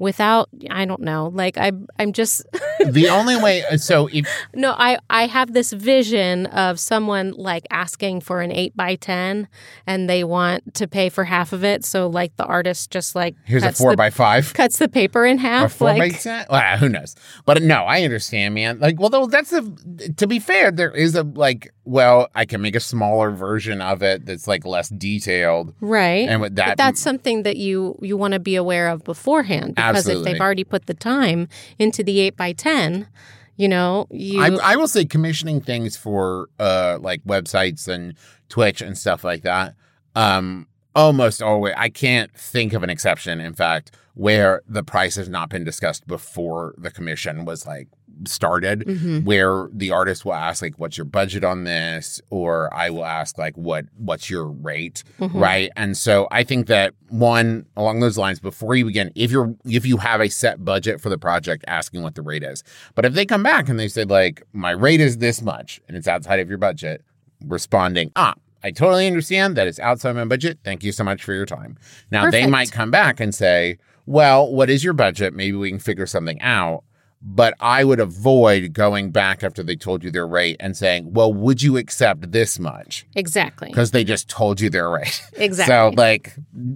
without 0.00 0.48
I 0.70 0.86
don't 0.86 1.02
know 1.02 1.30
like 1.32 1.58
I 1.58 1.72
I'm 1.98 2.14
just 2.14 2.42
the 2.84 3.08
only 3.10 3.36
way 3.36 3.62
uh, 3.66 3.76
so 3.76 4.08
if 4.10 4.26
no 4.54 4.72
I 4.72 4.98
I 5.10 5.26
have 5.26 5.52
this 5.52 5.72
vision 5.72 6.46
of 6.46 6.80
someone 6.80 7.32
like 7.32 7.66
asking 7.70 8.22
for 8.22 8.40
an 8.40 8.50
8 8.50 8.74
by 8.74 8.94
10 8.94 9.46
and 9.86 10.08
they 10.08 10.24
want 10.24 10.74
to 10.76 10.88
pay 10.88 11.10
for 11.10 11.24
half 11.24 11.52
of 11.52 11.64
it. 11.64 11.84
So 11.84 12.06
like 12.06 12.34
the 12.38 12.46
artist 12.46 12.90
just 12.90 13.14
like 13.14 13.36
here's 13.44 13.62
a 13.62 13.72
4 13.72 13.90
the, 13.90 13.96
by 13.98 14.08
5 14.08 14.54
cuts 14.54 14.78
the 14.78 14.88
paper 14.88 15.26
in 15.26 15.36
half 15.36 15.66
or 15.66 15.68
4 15.68 15.88
like, 15.88 15.98
by 15.98 16.08
10 16.08 16.46
well, 16.48 16.78
who 16.78 16.88
knows? 16.88 17.14
But 17.44 17.62
no 17.62 17.84
I 17.84 18.02
understand 18.02 18.54
man. 18.54 18.80
Like 18.80 18.98
well 18.98 19.26
that's 19.26 19.50
the 19.50 20.14
to 20.16 20.26
be 20.26 20.38
fair 20.38 20.70
there 20.70 20.90
is 20.90 21.14
a 21.14 21.24
like 21.24 21.74
well 21.84 22.28
I 22.34 22.46
can 22.46 22.62
make 22.62 22.74
a 22.74 22.80
smaller 22.80 23.32
version 23.32 23.82
of 23.82 24.02
it 24.02 24.24
that's 24.24 24.48
like 24.48 24.64
less 24.64 24.88
detailed. 24.88 25.74
Right. 25.82 26.26
And 26.26 26.40
with 26.40 26.56
that 26.56 26.68
but 26.68 26.76
that's 26.78 27.02
something 27.02 27.42
that 27.42 27.58
you 27.58 27.98
you 28.00 28.16
want 28.16 28.32
to 28.32 28.40
be 28.40 28.56
aware 28.56 28.88
of 28.88 29.04
beforehand 29.04 29.74
because 29.74 29.89
Absolutely. 29.96 30.30
if 30.30 30.34
they've 30.34 30.40
already 30.40 30.64
put 30.64 30.86
the 30.86 30.94
time 30.94 31.48
into 31.78 32.02
the 32.02 32.20
8 32.20 32.36
by 32.36 32.52
10 32.52 33.08
you 33.56 33.68
know 33.68 34.06
you 34.10 34.40
I, 34.40 34.72
I 34.72 34.76
will 34.76 34.88
say 34.88 35.04
commissioning 35.04 35.60
things 35.60 35.96
for 35.96 36.48
uh 36.58 36.98
like 37.00 37.22
websites 37.24 37.88
and 37.88 38.14
twitch 38.48 38.80
and 38.80 38.96
stuff 38.96 39.22
like 39.22 39.42
that 39.42 39.74
um 40.14 40.66
almost 40.94 41.40
always 41.42 41.74
i 41.76 41.88
can't 41.88 42.32
think 42.36 42.72
of 42.72 42.82
an 42.82 42.90
exception 42.90 43.40
in 43.40 43.52
fact 43.54 43.96
where 44.14 44.60
the 44.68 44.82
price 44.82 45.14
has 45.16 45.28
not 45.28 45.48
been 45.48 45.64
discussed 45.64 46.06
before 46.06 46.74
the 46.78 46.90
commission 46.90 47.44
was 47.44 47.66
like 47.66 47.88
started 48.26 48.80
Mhm. 48.80 49.24
where 49.24 49.68
the 49.72 49.92
artist 49.92 50.26
will 50.26 50.34
ask 50.34 50.60
like 50.60 50.74
what's 50.78 50.98
your 50.98 51.06
budget 51.06 51.42
on 51.42 51.64
this 51.64 52.20
or 52.28 52.68
i 52.74 52.90
will 52.90 53.06
ask 53.06 53.38
like 53.38 53.56
what 53.56 53.86
what's 53.96 54.28
your 54.28 54.46
rate 54.46 55.04
Mhm. 55.20 55.40
right 55.40 55.70
and 55.76 55.96
so 55.96 56.28
i 56.30 56.42
think 56.44 56.66
that 56.66 56.92
one 57.08 57.64
along 57.76 58.00
those 58.00 58.18
lines 58.18 58.38
before 58.40 58.74
you 58.74 58.84
begin 58.84 59.10
if 59.14 59.30
you're 59.30 59.54
if 59.64 59.86
you 59.86 59.96
have 59.96 60.20
a 60.20 60.28
set 60.28 60.62
budget 60.64 61.00
for 61.00 61.08
the 61.08 61.16
project 61.16 61.64
asking 61.66 62.02
what 62.02 62.14
the 62.14 62.20
rate 62.22 62.42
is 62.42 62.62
but 62.94 63.06
if 63.06 63.14
they 63.14 63.24
come 63.24 63.42
back 63.42 63.68
and 63.70 63.78
they 63.80 63.88
said 63.88 64.10
like 64.10 64.42
my 64.52 64.72
rate 64.72 65.00
is 65.00 65.16
this 65.18 65.40
much 65.40 65.80
and 65.88 65.96
it's 65.96 66.08
outside 66.08 66.40
of 66.40 66.48
your 66.50 66.58
budget 66.58 67.02
responding 67.46 68.10
ah 68.16 68.34
I 68.62 68.70
totally 68.70 69.06
understand 69.06 69.56
that 69.56 69.66
it's 69.66 69.78
outside 69.78 70.14
my 70.16 70.24
budget. 70.24 70.58
Thank 70.64 70.84
you 70.84 70.92
so 70.92 71.04
much 71.04 71.24
for 71.24 71.32
your 71.32 71.46
time. 71.46 71.78
Now 72.10 72.30
they 72.30 72.46
might 72.46 72.72
come 72.72 72.90
back 72.90 73.20
and 73.20 73.34
say, 73.34 73.78
"Well, 74.06 74.52
what 74.52 74.68
is 74.70 74.84
your 74.84 74.92
budget? 74.92 75.34
Maybe 75.34 75.56
we 75.56 75.70
can 75.70 75.78
figure 75.78 76.06
something 76.06 76.40
out." 76.40 76.84
But 77.22 77.52
I 77.60 77.84
would 77.84 78.00
avoid 78.00 78.72
going 78.72 79.10
back 79.10 79.42
after 79.44 79.62
they 79.62 79.76
told 79.76 80.02
you 80.02 80.10
their 80.10 80.26
rate 80.26 80.56
and 80.58 80.74
saying, 80.76 81.12
"Well, 81.12 81.32
would 81.32 81.62
you 81.62 81.76
accept 81.76 82.32
this 82.32 82.58
much?" 82.58 83.06
exactly 83.14 83.68
Because 83.68 83.90
they 83.90 84.04
just 84.04 84.28
told 84.28 84.60
you 84.60 84.70
their 84.70 84.88
rate. 84.88 85.22
exactly 85.34 85.72
So, 85.72 85.92
like, 85.96 86.34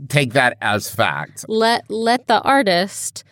take 0.09 0.35
that 0.35 0.57
as 0.61 0.91
fact. 0.95 1.45
let 1.49 1.89
let 1.91 2.27
the 2.27 2.41
artist 2.43 3.25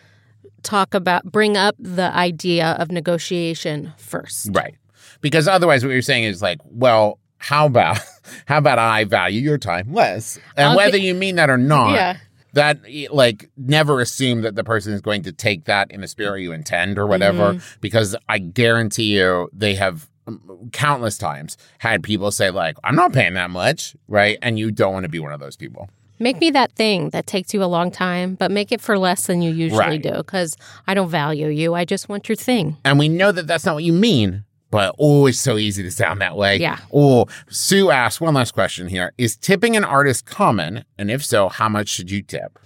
talk 0.63 0.93
about 0.93 1.25
bring 1.25 1.57
up 1.57 1.75
the 1.77 2.13
idea 2.15 2.71
of 2.79 2.89
negotiation 2.89 3.93
first 3.97 4.49
Right. 4.51 4.75
Because 5.21 5.47
otherwise, 5.47 5.85
what 5.85 5.91
you're 5.91 6.01
saying 6.01 6.23
is 6.25 6.41
like, 6.41 6.59
well, 6.65 7.19
how 7.43 7.65
about 7.65 7.99
how 8.45 8.57
about 8.57 8.79
I 8.79 9.03
value 9.03 9.41
your 9.41 9.57
time 9.57 9.93
less? 9.93 10.39
And 10.55 10.69
I'll 10.69 10.77
whether 10.77 10.97
you 10.97 11.13
mean 11.13 11.35
that 11.35 11.49
or 11.49 11.57
not, 11.57 11.93
yeah 11.93 12.17
that 12.53 12.79
like 13.11 13.49
never 13.57 13.99
assume 13.99 14.41
that 14.41 14.55
the 14.55 14.63
person 14.63 14.93
is 14.93 15.01
going 15.01 15.23
to 15.23 15.31
take 15.31 15.65
that 15.65 15.91
in 15.91 16.01
the 16.01 16.07
spirit 16.07 16.41
you 16.41 16.51
intend 16.51 16.97
or 16.97 17.07
whatever. 17.07 17.53
Mm-hmm. 17.53 17.79
Because 17.81 18.15
I 18.29 18.37
guarantee 18.37 19.17
you, 19.17 19.49
they 19.51 19.73
have 19.75 20.07
um, 20.27 20.69
countless 20.71 21.17
times 21.17 21.57
had 21.79 22.03
people 22.03 22.31
say 22.31 22.51
like, 22.51 22.77
"I'm 22.83 22.95
not 22.95 23.11
paying 23.11 23.33
that 23.33 23.49
much," 23.49 23.95
right? 24.07 24.37
And 24.41 24.57
you 24.57 24.71
don't 24.71 24.93
want 24.93 25.03
to 25.03 25.09
be 25.09 25.19
one 25.19 25.33
of 25.33 25.39
those 25.39 25.57
people. 25.57 25.89
Make 26.19 26.39
me 26.39 26.51
that 26.51 26.71
thing 26.73 27.09
that 27.09 27.25
takes 27.25 27.53
you 27.53 27.63
a 27.63 27.65
long 27.65 27.91
time, 27.91 28.35
but 28.35 28.51
make 28.51 28.71
it 28.71 28.79
for 28.79 28.97
less 28.97 29.25
than 29.25 29.41
you 29.41 29.51
usually 29.51 29.79
Right. 29.79 30.01
do 30.01 30.13
because 30.13 30.55
I 30.87 30.93
don't 30.93 31.09
value 31.09 31.47
you. 31.47 31.73
I 31.73 31.85
just 31.85 32.07
want 32.07 32.29
your 32.29 32.35
thing. 32.35 32.77
And 32.85 32.99
we 32.99 33.09
know 33.09 33.31
that 33.31 33.47
that's 33.47 33.65
not 33.65 33.73
what 33.75 33.83
you 33.83 33.93
mean, 33.93 34.45
but 34.73 34.95
oh, 34.97 35.27
it's 35.27 35.39
so 35.39 35.59
easy 35.59 35.83
to 35.83 35.91
sound 35.91 36.19
that 36.19 36.35
way. 36.35 36.57
Yeah. 36.57 36.79
Oh, 36.91 37.27
Sue 37.47 37.91
asked 37.91 38.19
one 38.19 38.33
last 38.33 38.55
question 38.55 38.87
here: 38.87 39.13
Is 39.19 39.37
tipping 39.37 39.77
an 39.77 39.83
artist 39.83 40.25
common? 40.25 40.83
And 40.97 41.11
if 41.11 41.23
so, 41.23 41.47
how 41.47 41.69
much 41.69 41.87
should 41.87 42.09
you 42.09 42.23
tip? 42.23 42.57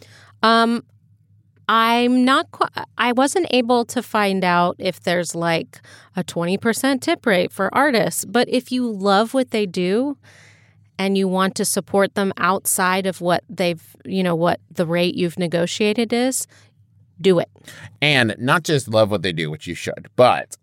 Um, 0.41 0.86
I'm 1.67 2.24
not. 2.24 2.50
Qu- 2.52 2.84
I 2.98 3.12
wasn't 3.12 3.48
able 3.50 3.84
to 3.84 4.02
find 4.02 4.46
out 4.46 4.78
if 4.80 5.02
there's 5.02 5.36
like 5.36 5.82
a 6.15 6.24
twenty 6.24 6.58
percent 6.58 7.04
tip 7.04 7.26
rate 7.26 7.52
for 7.52 7.70
artists. 7.76 8.24
But 8.24 8.48
if 8.48 8.72
you 8.72 8.89
love 8.89 9.34
what 9.34 9.52
they 9.52 9.65
do, 9.65 10.17
and 10.98 11.17
you 11.17 11.28
want 11.28 11.56
to 11.56 11.65
support 11.65 12.15
them 12.15 12.32
outside 12.38 13.06
of 13.06 13.20
what 13.20 13.43
they've, 13.50 13.84
you 14.06 14.24
know, 14.24 14.34
what 14.34 14.62
the 14.72 14.86
rate 14.86 15.15
you've 15.15 15.38
negotiated 15.38 16.13
is, 16.13 16.48
do 17.20 17.39
it. 17.39 17.50
And 18.02 18.34
not 18.39 18.63
just 18.63 18.88
love 18.88 19.12
what 19.12 19.24
they 19.24 19.34
do, 19.34 19.52
which 19.52 19.67
you 19.67 19.76
should, 19.76 20.08
but 20.15 20.56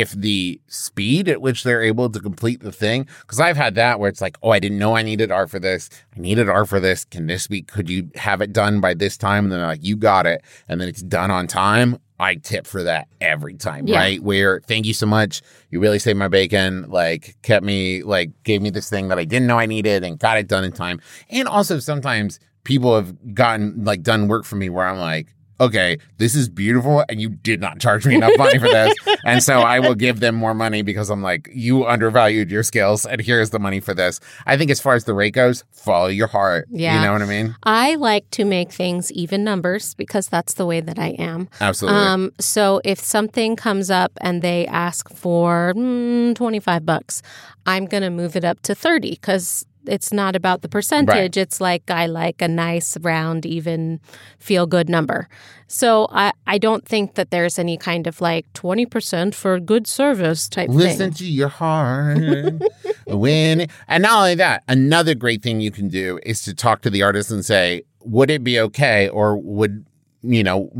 if 0.00 0.12
the 0.12 0.60
speed 0.68 1.28
at 1.28 1.40
which 1.40 1.62
they're 1.62 1.82
able 1.82 2.08
to 2.10 2.20
complete 2.20 2.60
the 2.60 2.72
thing, 2.72 3.06
because 3.22 3.40
I've 3.40 3.56
had 3.56 3.74
that 3.76 4.00
where 4.00 4.08
it's 4.08 4.20
like, 4.20 4.36
oh, 4.42 4.50
I 4.50 4.58
didn't 4.58 4.78
know 4.78 4.96
I 4.96 5.02
needed 5.02 5.30
art 5.30 5.50
for 5.50 5.58
this. 5.58 5.88
I 6.16 6.20
needed 6.20 6.48
art 6.48 6.68
for 6.68 6.80
this. 6.80 7.04
Can 7.04 7.26
this 7.26 7.46
be, 7.46 7.62
could 7.62 7.88
you 7.88 8.10
have 8.14 8.40
it 8.40 8.52
done 8.52 8.80
by 8.80 8.94
this 8.94 9.16
time? 9.16 9.44
And 9.44 9.52
then 9.52 9.60
they're 9.60 9.68
like, 9.68 9.84
you 9.84 9.96
got 9.96 10.26
it. 10.26 10.42
And 10.68 10.80
then 10.80 10.88
it's 10.88 11.02
done 11.02 11.30
on 11.30 11.46
time. 11.46 11.98
I 12.18 12.36
tip 12.36 12.66
for 12.66 12.82
that 12.84 13.08
every 13.20 13.54
time, 13.54 13.86
Yeah. 13.88 13.98
right? 13.98 14.22
Where 14.22 14.60
thank 14.60 14.86
you 14.86 14.94
so 14.94 15.06
much. 15.06 15.42
You 15.70 15.80
really 15.80 15.98
saved 15.98 16.18
my 16.18 16.28
bacon, 16.28 16.86
like 16.88 17.36
kept 17.42 17.64
me, 17.64 18.02
like 18.04 18.30
gave 18.44 18.62
me 18.62 18.70
this 18.70 18.88
thing 18.88 19.08
that 19.08 19.18
I 19.18 19.24
didn't 19.24 19.48
know 19.48 19.58
I 19.58 19.66
needed 19.66 20.04
and 20.04 20.18
got 20.18 20.38
it 20.38 20.46
done 20.46 20.62
in 20.64 20.72
time. 20.72 21.00
And 21.28 21.48
also 21.48 21.80
sometimes 21.80 22.38
people 22.62 22.94
have 22.94 23.34
gotten 23.34 23.84
like 23.84 24.02
done 24.02 24.28
work 24.28 24.44
for 24.44 24.56
me 24.56 24.68
where 24.70 24.86
I'm 24.86 24.98
like, 24.98 25.26
okay, 25.60 25.98
this 26.18 26.34
is 26.34 26.48
beautiful 26.48 27.04
and 27.08 27.20
you 27.20 27.28
did 27.28 27.60
not 27.60 27.80
charge 27.80 28.06
me 28.06 28.16
enough 28.16 28.36
money 28.36 28.58
for 28.58 28.68
this. 28.68 28.94
and 29.24 29.42
so 29.42 29.60
I 29.60 29.80
will 29.80 29.94
give 29.94 30.20
them 30.20 30.34
more 30.34 30.54
money 30.54 30.82
because 30.82 31.10
I'm 31.10 31.22
like, 31.22 31.48
you 31.52 31.86
undervalued 31.86 32.50
your 32.50 32.62
skills 32.62 33.06
and 33.06 33.20
here's 33.20 33.50
the 33.50 33.58
money 33.58 33.80
for 33.80 33.94
this. 33.94 34.20
I 34.46 34.56
think 34.56 34.70
as 34.70 34.80
far 34.80 34.94
as 34.94 35.04
the 35.04 35.14
rate 35.14 35.34
goes, 35.34 35.64
follow 35.72 36.08
your 36.08 36.26
heart. 36.26 36.66
Yeah. 36.70 36.96
You 36.96 37.06
know 37.06 37.12
what 37.12 37.22
I 37.22 37.26
mean? 37.26 37.56
I 37.62 37.94
like 37.96 38.28
to 38.30 38.44
make 38.44 38.72
things 38.72 39.12
even 39.12 39.44
numbers 39.44 39.94
because 39.94 40.28
that's 40.28 40.54
the 40.54 40.66
way 40.66 40.80
that 40.80 40.98
I 40.98 41.08
am. 41.10 41.48
Absolutely. 41.60 42.00
Um, 42.00 42.32
so 42.40 42.80
if 42.84 42.98
something 42.98 43.56
comes 43.56 43.90
up 43.90 44.12
and 44.20 44.42
they 44.42 44.66
ask 44.66 45.08
for 45.10 45.72
mm, 45.76 46.34
25 46.34 46.84
bucks, 46.84 47.22
I'm 47.66 47.86
going 47.86 48.02
to 48.02 48.10
move 48.10 48.36
it 48.36 48.44
up 48.44 48.60
to 48.62 48.74
30 48.74 49.10
because 49.10 49.66
it's 49.86 50.12
not 50.12 50.36
about 50.36 50.62
the 50.62 50.68
percentage. 50.68 51.36
It's 51.36 51.60
like 51.60 51.90
I 51.90 52.06
like 52.06 52.40
a 52.42 52.48
nice, 52.48 52.96
round, 52.98 53.46
even, 53.46 54.00
feel 54.38 54.66
good 54.66 54.88
number. 54.88 55.28
So 55.66 56.08
I, 56.10 56.32
I 56.46 56.58
don't 56.58 56.86
think 56.86 57.14
that 57.14 57.30
there's 57.30 57.58
any 57.58 57.76
kind 57.76 58.06
of 58.06 58.20
like 58.20 58.52
20% 58.52 59.34
for 59.34 59.58
good 59.60 59.86
service 59.86 60.48
type 60.48 60.68
thing. 60.68 60.78
Listen 60.78 61.10
thing. 61.10 61.26
to 61.26 61.26
your 61.26 61.48
heart. 61.48 62.18
when 63.06 63.66
and 63.88 64.02
not 64.02 64.18
only 64.18 64.34
that, 64.36 64.62
another 64.68 65.14
great 65.14 65.42
thing 65.42 65.60
you 65.60 65.70
can 65.70 65.88
do 65.88 66.18
is 66.24 66.42
to 66.42 66.54
talk 66.54 66.82
to 66.82 66.90
the 66.90 67.02
artist 67.02 67.30
and 67.30 67.44
say, 67.44 67.82
would 68.00 68.30
it 68.30 68.44
be 68.44 68.60
okay 68.60 69.08
or 69.08 69.36
would 69.36 69.86
you 70.24 70.42
know, 70.42 70.70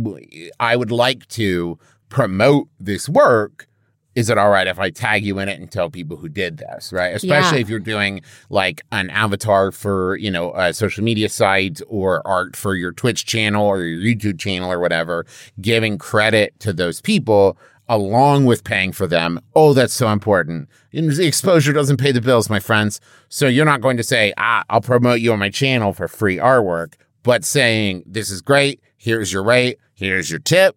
I 0.58 0.74
would 0.74 0.90
like 0.90 1.28
to 1.28 1.78
promote 2.08 2.68
this 2.80 3.08
work 3.08 3.68
is 4.14 4.30
it 4.30 4.38
all 4.38 4.50
right 4.50 4.66
if 4.66 4.78
I 4.78 4.90
tag 4.90 5.24
you 5.24 5.38
in 5.40 5.48
it 5.48 5.58
and 5.60 5.70
tell 5.70 5.90
people 5.90 6.16
who 6.16 6.28
did 6.28 6.58
this, 6.58 6.92
right? 6.92 7.14
Especially 7.14 7.58
Yeah. 7.58 7.62
if 7.62 7.68
you're 7.68 7.78
doing 7.80 8.20
like 8.48 8.82
an 8.92 9.10
avatar 9.10 9.72
for, 9.72 10.16
you 10.16 10.30
know, 10.30 10.52
a 10.54 10.72
social 10.72 11.02
media 11.02 11.28
site 11.28 11.80
or 11.88 12.24
art 12.26 12.54
for 12.56 12.74
your 12.76 12.92
Twitch 12.92 13.26
channel 13.26 13.66
or 13.66 13.82
your 13.82 14.00
YouTube 14.14 14.38
channel 14.38 14.70
or 14.70 14.78
whatever, 14.78 15.26
giving 15.60 15.98
credit 15.98 16.58
to 16.60 16.72
those 16.72 17.00
people 17.00 17.58
along 17.88 18.46
with 18.46 18.64
paying 18.64 18.92
for 18.92 19.06
them. 19.06 19.38
Oh, 19.54 19.74
that's 19.74 19.92
so 19.92 20.08
important. 20.08 20.68
The 20.92 21.26
exposure 21.26 21.72
doesn't 21.72 21.98
pay 21.98 22.12
the 22.12 22.20
bills, 22.22 22.48
my 22.48 22.60
friends. 22.60 23.00
So 23.28 23.46
you're 23.46 23.66
not 23.66 23.80
going 23.82 23.96
to 23.98 24.02
say, 24.04 24.32
ah, 24.38 24.64
I'll 24.70 24.80
promote 24.80 25.20
you 25.20 25.32
on 25.32 25.38
my 25.38 25.50
channel 25.50 25.92
for 25.92 26.08
free 26.08 26.36
artwork, 26.38 26.94
but 27.24 27.44
saying, 27.44 28.04
this 28.06 28.30
is 28.30 28.40
great. 28.40 28.80
Here's 28.96 29.32
your 29.32 29.42
rate. 29.42 29.78
Here's 29.92 30.30
your 30.30 30.40
tip 30.40 30.76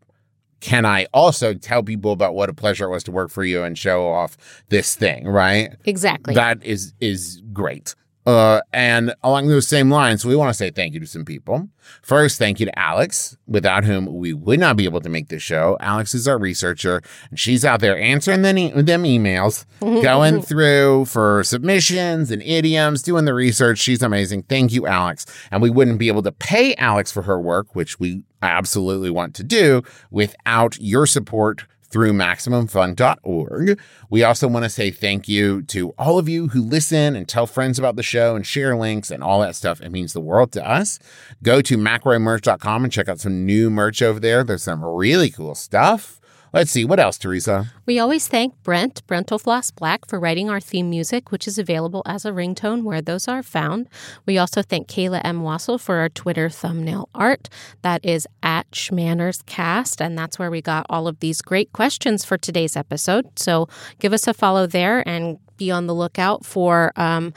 can 0.60 0.86
I 0.86 1.05
also 1.14 1.53
tell 1.53 1.84
people 1.84 2.12
about 2.12 2.34
what 2.36 2.49
a 2.49 2.53
pleasure 2.53 2.86
it 2.86 2.89
was 2.89 3.03
to 3.05 3.12
work 3.12 3.30
for 3.30 3.43
you 3.43 3.64
and 3.64 3.78
show 3.78 4.08
off 4.08 4.38
this 4.70 4.95
thing, 4.95 5.28
right? 5.28 5.76
Exactly. 5.86 6.34
That 6.34 6.64
is 6.64 6.93
is 6.99 7.41
great. 7.53 7.95
Uh, 8.28 8.60
and 8.74 9.16
along 9.24 9.47
those 9.47 9.66
same 9.66 9.89
lines, 9.89 10.26
we 10.26 10.36
want 10.36 10.49
to 10.49 10.53
say 10.53 10.70
thank 10.70 10.93
you 10.93 10.99
to 10.99 11.08
some 11.08 11.24
people. 11.24 11.70
First, 12.01 12.38
thank 12.38 12.60
you 12.60 12.66
to 12.66 12.78
Alex, 12.78 13.38
without 13.47 13.86
whom 13.86 14.05
we 14.18 14.34
would 14.34 14.60
not 14.60 14.76
be 14.76 14.84
able 14.84 14.99
to 14.99 15.08
make 15.08 15.30
this 15.30 15.41
show. 15.41 15.78
Alex 15.80 16.14
is 16.14 16.28
our 16.28 16.38
researcher, 16.38 17.01
and 17.30 17.39
she's 17.39 17.64
out 17.64 17.80
there 17.80 17.97
answering 17.97 18.41
them, 18.41 18.58
e- 18.58 18.82
them 18.82 19.03
emails, 19.03 19.64
going 19.80 20.41
through 20.41 21.05
for 21.05 21.41
submissions 21.45 22.30
and 22.30 22.43
idioms, 22.43 23.01
doing 23.01 23.24
the 23.24 23.34
research. 23.34 23.80
She's 23.80 24.01
amazing. 24.01 24.43
Thank 24.43 24.74
you, 24.74 24.86
Alex. 24.86 25.26
And 25.49 25.62
we 25.62 25.70
wouldn't 25.70 25.97
be 25.97 26.10
able 26.10 26.24
to 26.24 26.34
pay 26.34 26.76
Alex 26.76 27.14
for 27.14 27.22
her 27.22 27.39
work, 27.39 27.76
which 27.78 27.97
we 27.97 28.24
absolutely 28.42 29.10
want 29.10 29.34
to 29.36 29.44
do, 29.44 29.84
without 30.12 30.78
your 30.80 31.06
support 31.06 31.66
through 31.90 32.14
MaximumFun.org. 32.14 33.80
We 34.10 34.24
also 34.24 34.48
want 34.48 34.66
to 34.66 34.70
say 34.70 34.92
thank 34.92 35.28
you 35.28 35.62
to 35.64 35.92
all 35.98 36.20
of 36.20 36.28
you 36.28 36.50
who 36.50 36.62
listen 36.62 37.16
and 37.16 37.28
tell 37.28 37.48
friends 37.48 37.80
about 37.80 37.96
the 37.96 38.04
show 38.04 38.36
and 38.36 38.46
share 38.46 38.76
links 38.76 39.10
and 39.10 39.24
all 39.24 39.40
that 39.42 39.56
stuff. 39.56 39.82
It 39.82 39.92
means 39.92 40.14
the 40.14 40.22
world 40.22 40.52
to 40.54 40.68
us. 40.68 41.00
Go 41.44 41.62
to 41.62 41.78
McElroyMerch.com 41.78 42.84
and 42.84 42.92
check 42.92 43.08
out 43.08 43.20
some 43.20 43.46
new 43.46 43.70
merch 43.70 44.02
over 44.02 44.20
there. 44.20 44.44
There's 44.44 44.64
some 44.64 44.84
really 44.84 45.30
cool 45.30 45.56
stuff. 45.56 46.20
Let's 46.58 46.72
see, 46.72 46.86
what 46.86 46.99
else, 46.99 47.20
Teresa? 47.20 47.72
We 47.86 47.99
always 47.99 48.28
thank 48.28 48.51
Brent, 48.64 49.05
Brentalfloss 49.05 49.76
Black, 49.76 50.08
for 50.08 50.20
writing 50.20 50.49
our 50.49 50.60
theme 50.60 50.89
music, 50.89 51.32
which 51.32 51.47
is 51.47 51.60
available 51.60 52.01
as 52.08 52.26
a 52.26 52.32
ringtone 52.32 52.82
where 52.82 52.99
those 52.99 53.28
are 53.28 53.43
found. 53.43 53.88
We 54.26 54.39
also 54.39 54.64
thank 54.64 54.88
Kayla 54.88 55.22
M. 55.24 55.43
Wasil 55.43 55.80
for 55.80 55.97
our 55.97 56.10
Twitter 56.10 56.49
thumbnail 56.49 57.10
art. 57.14 57.47
That 57.84 58.03
is 58.03 58.26
at 58.41 58.72
Schmanners 58.72 59.45
Cast, 59.45 60.01
and 60.01 60.18
that's 60.18 60.39
where 60.39 60.49
we 60.49 60.64
got 60.64 60.88
all 60.89 61.08
of 61.08 61.20
these 61.20 61.43
great 61.43 61.72
questions 61.74 62.26
for 62.26 62.39
today's 62.39 62.76
episode. 62.76 63.38
So 63.38 63.70
give 63.99 64.12
us 64.12 64.26
a 64.26 64.34
follow 64.34 64.66
there 64.66 65.08
and 65.08 65.38
be 65.58 65.70
on 65.70 65.86
the 65.86 65.93
lookout 65.93 66.43
for 66.43 66.91
um, 66.95 67.36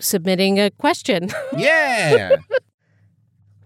submitting 0.00 0.58
a 0.58 0.72
question. 0.72 1.30
Yeah. 1.56 2.38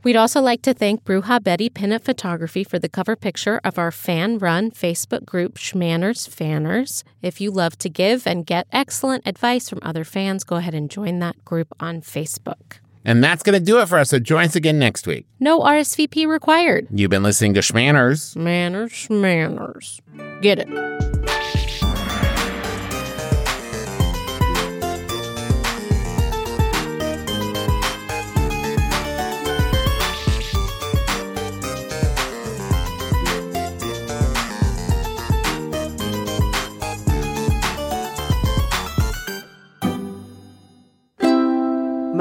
We'd 0.05 0.16
also 0.16 0.40
like 0.40 0.62
to 0.62 0.74
thank 0.74 1.05
Bruja 1.05 1.42
Betty 1.42 1.70
Pinup 1.70 2.03
Photography 2.03 2.64
for 2.64 2.78
the 2.78 2.88
cover 2.88 3.14
picture 3.14 3.61
of 3.62 3.78
our 3.78 3.92
fan 3.92 4.38
run 4.38 4.70
Facebook 4.72 5.24
group, 5.24 5.55
Schmanners 5.59 6.28
Fanners. 6.28 7.05
If 7.22 7.40
you 7.40 7.50
love 7.53 7.78
to 7.78 7.88
give 7.88 8.26
and 8.26 8.44
get 8.44 8.66
excellent 8.72 9.26
advice 9.26 9.68
from 9.68 9.78
other 9.82 10.03
fans, 10.05 10.42
go 10.42 10.57
ahead 10.57 10.74
and 10.74 10.90
join 10.90 11.20
that 11.20 11.44
group 11.44 11.68
on 11.78 12.00
Facebook. 12.00 12.78
and 13.05 13.22
that's 13.22 13.42
going 13.42 13.59
to 13.59 13.64
do 13.64 13.80
it 13.80 13.88
for 13.88 13.98
us. 13.98 14.11
So 14.11 14.18
join 14.18 14.44
us 14.46 14.57
again 14.57 14.78
next 14.78 15.07
week. 15.07 15.26
No 15.40 15.61
RSVP 15.61 16.26
required. 16.26 16.86
You've 16.90 17.11
been 17.11 17.22
listening 17.24 17.55
to 17.55 17.61
Schmanners. 17.61 18.36
Manners, 18.36 19.09
manners. 19.11 20.00
Get 20.40 20.59
it. 20.61 21.11